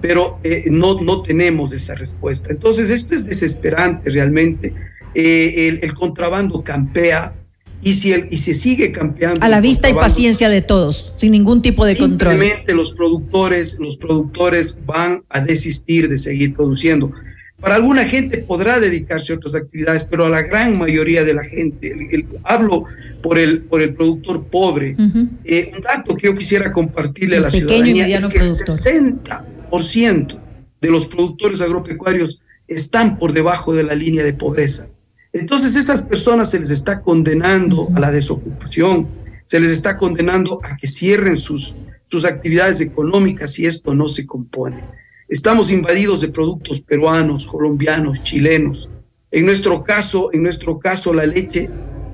[0.00, 2.50] pero eh, no, no tenemos esa respuesta.
[2.50, 4.74] Entonces, esto es desesperante realmente.
[5.14, 7.34] Eh, el, el, contrabando campea
[7.82, 9.44] y si, el, y se sigue campeando.
[9.44, 12.34] A la vista y paciencia de todos, sin ningún tipo de control.
[12.34, 17.10] Simplemente los productores, los productores van a desistir de seguir produciendo.
[17.60, 21.44] Para alguna gente podrá dedicarse a otras actividades, pero a la gran mayoría de la
[21.44, 21.94] gente,
[22.44, 22.84] hablo
[23.22, 24.96] por el, por el productor pobre.
[25.44, 28.76] eh, un dato que yo quisiera compartirle el a la ciudadanía es que productor.
[28.92, 30.38] el 60%
[30.80, 34.88] de los productores agropecuarios están por debajo de la línea de pobreza.
[35.32, 39.08] Entonces, esas personas se les está condenando a la desocupación,
[39.44, 44.26] se les está condenando a que cierren sus, sus actividades económicas y esto no se
[44.26, 44.84] compone.
[45.28, 48.90] Estamos invadidos de productos peruanos, colombianos, chilenos.
[49.30, 51.70] En nuestro caso, en nuestro caso, la leche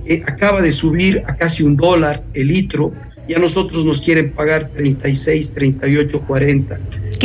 [0.07, 2.93] eh, acaba de subir a casi un dólar el litro
[3.27, 6.81] y a nosotros nos quieren pagar 36, 38, 40.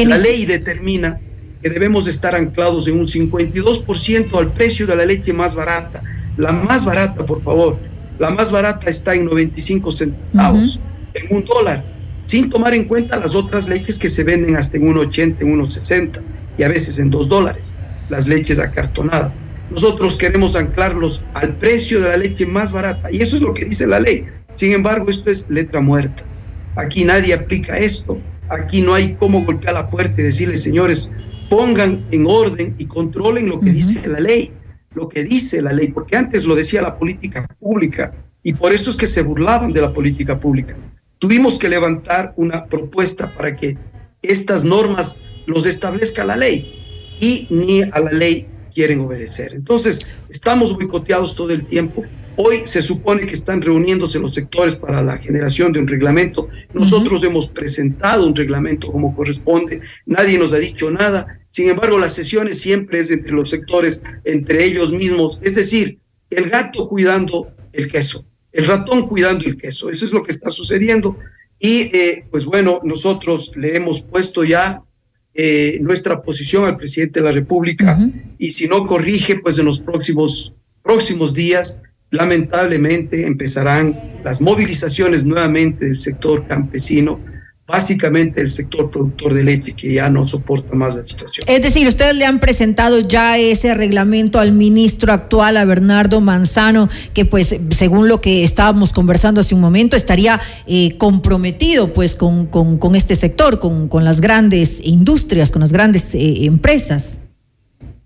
[0.05, 1.21] La ley determina
[1.63, 6.03] que debemos estar anclados en un 52% al precio de la leche más barata.
[6.35, 7.79] La más barata, por favor.
[8.19, 11.21] La más barata está en 95 centavos, uh -huh.
[11.21, 11.85] en un dólar,
[12.23, 16.21] sin tomar en cuenta las otras leches que se venden hasta en 1,80, en 1,60
[16.57, 17.73] y a veces en 2 dólares,
[18.09, 19.31] las leches acartonadas.
[19.71, 23.65] Nosotros queremos anclarlos al precio de la leche más barata y eso es lo que
[23.65, 24.25] dice la ley.
[24.55, 26.23] Sin embargo, esto es letra muerta.
[26.75, 28.19] Aquí nadie aplica esto.
[28.49, 31.09] Aquí no hay cómo golpear la puerta y decirle, señores,
[31.53, 33.75] pongan en orden y controlen lo que uh -huh.
[33.75, 34.51] dice la ley,
[34.95, 38.11] lo que dice la ley, porque antes lo decía la política pública
[38.41, 40.75] y por eso es que se burlaban de la política pública.
[41.19, 43.77] Tuvimos que levantar una propuesta para que
[44.23, 46.73] estas normas los establezca la ley
[47.19, 49.53] y ni a la ley quieren obedecer.
[49.53, 52.03] Entonces, estamos boicoteados todo el tiempo.
[52.35, 56.47] Hoy se supone que están reuniéndose los sectores para la generación de un reglamento.
[56.73, 57.29] Nosotros uh -huh.
[57.29, 59.81] hemos presentado un reglamento como corresponde.
[60.07, 61.39] Nadie nos ha dicho nada.
[61.53, 65.37] Sin embargo, las sesiones siempre es entre los sectores, entre ellos mismos.
[65.43, 65.99] Es decir,
[66.31, 69.91] el gato cuidando el queso, el ratón cuidando el queso.
[69.91, 71.15] Eso es lo que está sucediendo.
[71.59, 74.81] Y eh, pues bueno, nosotros le hemos puesto ya
[75.35, 78.35] eh, nuestra posición al presidente de la República uh -huh.
[78.39, 85.85] y si no corrige, pues en los próximos, próximos días lamentablemente empezarán las movilizaciones nuevamente
[85.85, 87.19] del sector campesino,
[87.73, 91.43] básicamente el sector productor de leche que ya no soporta más la situación.
[91.49, 96.87] Es decir, ustedes le han presentado ya ese reglamento al ministro actual, a Bernardo Manzano,
[97.15, 102.45] que pues según lo que estábamos conversando hace un momento, estaría eh, comprometido pues con,
[102.45, 107.21] con, con, este sector, con, con las grandes industrias, con las grandes eh, empresas.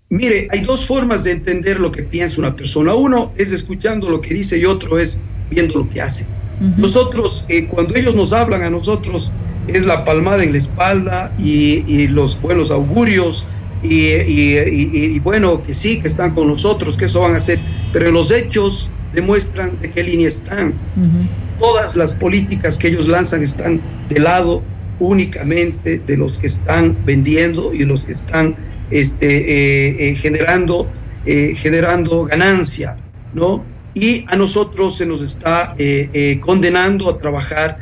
[0.08, 2.94] Mire, hay dos formas de entender lo que piensa una persona.
[2.94, 5.20] Uno es escuchando lo que dice y otro es
[5.50, 6.24] viendo lo que hace.
[6.24, 6.76] Uh -huh.
[6.78, 9.30] Nosotros, eh, cuando ellos nos hablan a nosotros,
[9.68, 13.46] es la palmada en la espalda y, y los buenos augurios
[13.82, 14.58] y, y,
[14.92, 17.60] y, bueno, que sí, que están con nosotros, que eso van a hacer,
[17.92, 20.68] pero los hechos demuestran de qué línea están.
[20.96, 21.58] Uh -huh.
[21.60, 24.62] Todas las políticas que ellos lanzan están de lado
[24.98, 28.56] únicamente de los que están vendiendo y los que están
[28.90, 30.88] este, eh, eh, generando,
[31.24, 32.96] eh, generando ganancia,
[33.32, 33.64] ¿no?
[33.94, 37.78] Y a nosotros se nos está eh, condenando a trabajar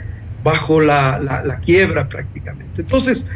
[0.47, 2.83] bajo la, la, la quiebra prácticamente.
[2.83, 3.29] Entonces,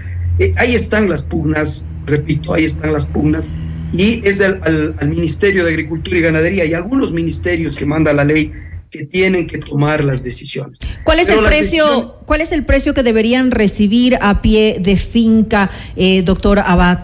[0.56, 3.52] ahí están las pugnas, repito, ahí están las pugnas,
[3.92, 8.12] y es el, al, al Ministerio de Agricultura y Ganadería y algunos ministerios que manda
[8.12, 8.52] la ley
[8.92, 10.78] que tienen que tomar las decisiones.
[11.02, 12.14] ¿Cuál es Pero el precio?
[12.26, 17.00] ¿Cuál es el precio que deberían recibir a pie de finca, eh, doctor Abad?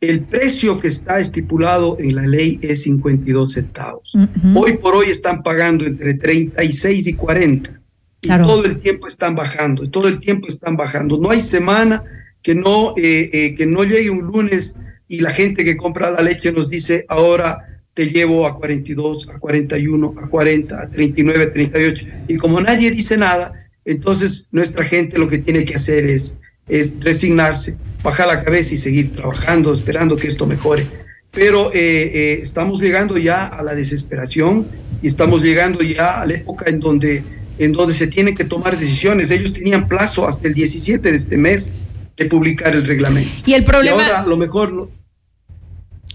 [0.00, 4.14] El precio que está estipulado en la ley es 52 centavos.
[4.14, 4.64] Uh -huh.
[4.64, 7.79] Hoy por hoy están pagando entre 36 y 40.
[8.22, 8.46] Y claro.
[8.46, 11.18] todo el tiempo están bajando, y todo el tiempo están bajando.
[11.18, 12.02] No hay semana
[12.42, 14.76] que no, eh, eh, que no llegue un lunes
[15.08, 19.38] y la gente que compra la leche nos dice, ahora te llevo a 42, a
[19.38, 22.06] 41, a 40, a 39, a 38.
[22.28, 23.52] Y como nadie dice nada,
[23.84, 28.78] entonces nuestra gente lo que tiene que hacer es, es resignarse, bajar la cabeza y
[28.78, 30.86] seguir trabajando, esperando que esto mejore.
[31.32, 34.66] Pero eh, eh, estamos llegando ya a la desesperación
[35.02, 37.22] y estamos llegando ya a la época en donde,
[37.60, 39.30] en donde se tienen que tomar decisiones.
[39.30, 41.72] Ellos tenían plazo hasta el 17 de este mes
[42.16, 43.30] de publicar el reglamento.
[43.44, 44.02] Y el problema...
[44.02, 44.90] Y ahora lo mejor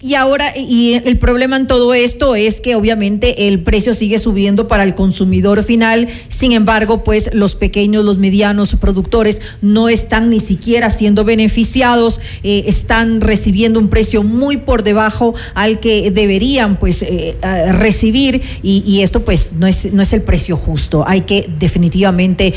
[0.05, 4.67] Y ahora, y el problema en todo esto es que obviamente el precio sigue subiendo
[4.67, 10.39] para el consumidor final, sin embargo, pues los pequeños, los medianos productores no están ni
[10.39, 17.01] siquiera siendo beneficiados, eh, están recibiendo un precio muy por debajo al que deberían pues
[17.01, 21.03] eh, eh, recibir y, esto pues no es, no es el precio justo.
[21.07, 22.53] Hay que definitivamente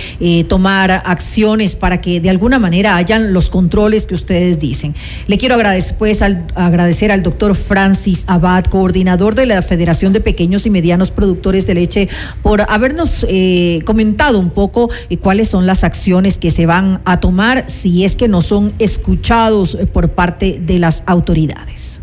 [0.48, 4.94] tomar acciones para que de alguna manera hayan los controles que ustedes dicen.
[5.26, 10.12] Le quiero agradecer, pues, al, agradecer al doctor doctor Francis Abad, coordinador de la Federación
[10.12, 12.08] de Pequeños y Medianos Productores de Leche,
[12.42, 17.20] por habernos eh, comentado un poco eh, cuáles son las acciones que se van a
[17.20, 22.00] tomar si es que no son escuchados eh, por parte de las autoridades.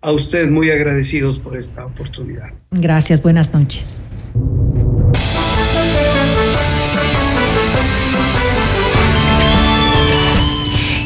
[0.00, 2.50] A usted muy agradecidos por esta oportunidad.
[2.70, 4.02] Gracias, buenas noches.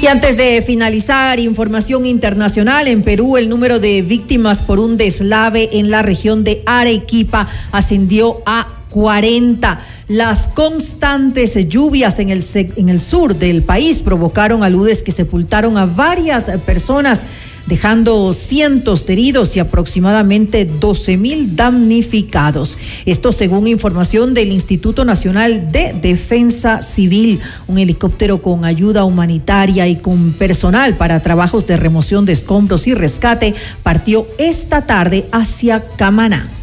[0.00, 2.86] Y antes de finalizar, información internacional.
[2.86, 8.36] En Perú, el número de víctimas por un deslave en la región de Arequipa ascendió
[8.46, 9.80] a 40.
[10.06, 15.86] Las constantes lluvias en el, en el sur del país provocaron aludes que sepultaron a
[15.86, 17.24] varias personas
[17.68, 22.78] dejando cientos de heridos y aproximadamente 12 mil damnificados.
[23.04, 27.40] Esto según información del Instituto Nacional de Defensa Civil.
[27.66, 32.94] Un helicóptero con ayuda humanitaria y con personal para trabajos de remoción de escombros y
[32.94, 36.57] rescate partió esta tarde hacia Camaná.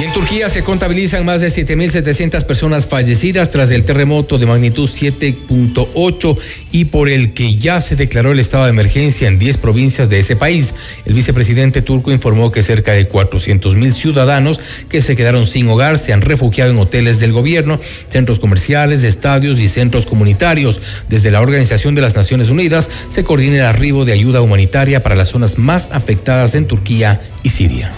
[0.00, 4.88] Y en Turquía se contabilizan más de 7.700 personas fallecidas tras el terremoto de magnitud
[4.88, 6.38] 7.8
[6.72, 10.20] y por el que ya se declaró el estado de emergencia en 10 provincias de
[10.20, 10.74] ese país.
[11.04, 14.58] El vicepresidente turco informó que cerca de 400.000 ciudadanos
[14.88, 17.78] que se quedaron sin hogar se han refugiado en hoteles del gobierno,
[18.08, 20.80] centros comerciales, estadios y centros comunitarios.
[21.10, 25.14] Desde la Organización de las Naciones Unidas se coordina el arribo de ayuda humanitaria para
[25.14, 27.92] las zonas más afectadas en Turquía y Siria.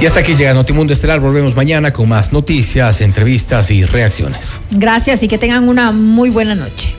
[0.00, 1.18] Y hasta aquí llega Notimundo Estelar.
[1.18, 4.60] Volvemos mañana con más noticias, entrevistas y reacciones.
[4.70, 6.94] Gracias y que tengan una muy buena noche.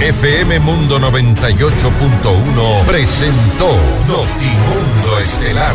[0.00, 3.68] FM Mundo 98.1 presentó
[4.08, 5.74] Notimundo Estelar.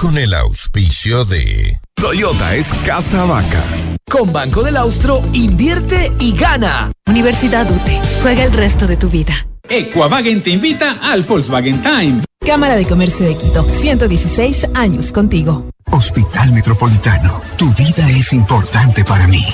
[0.00, 3.62] con el auspicio de Toyota es Casa Vaca.
[4.10, 6.90] Con Banco del Austro, invierte y gana.
[7.06, 9.46] Universidad UTE, juega el resto de tu vida.
[9.68, 12.20] Equavagen te invita al Volkswagen Time.
[12.46, 15.68] Cámara de Comercio de Quito, 116 años contigo.
[15.90, 19.44] Hospital Metropolitano, tu vida es importante para mí.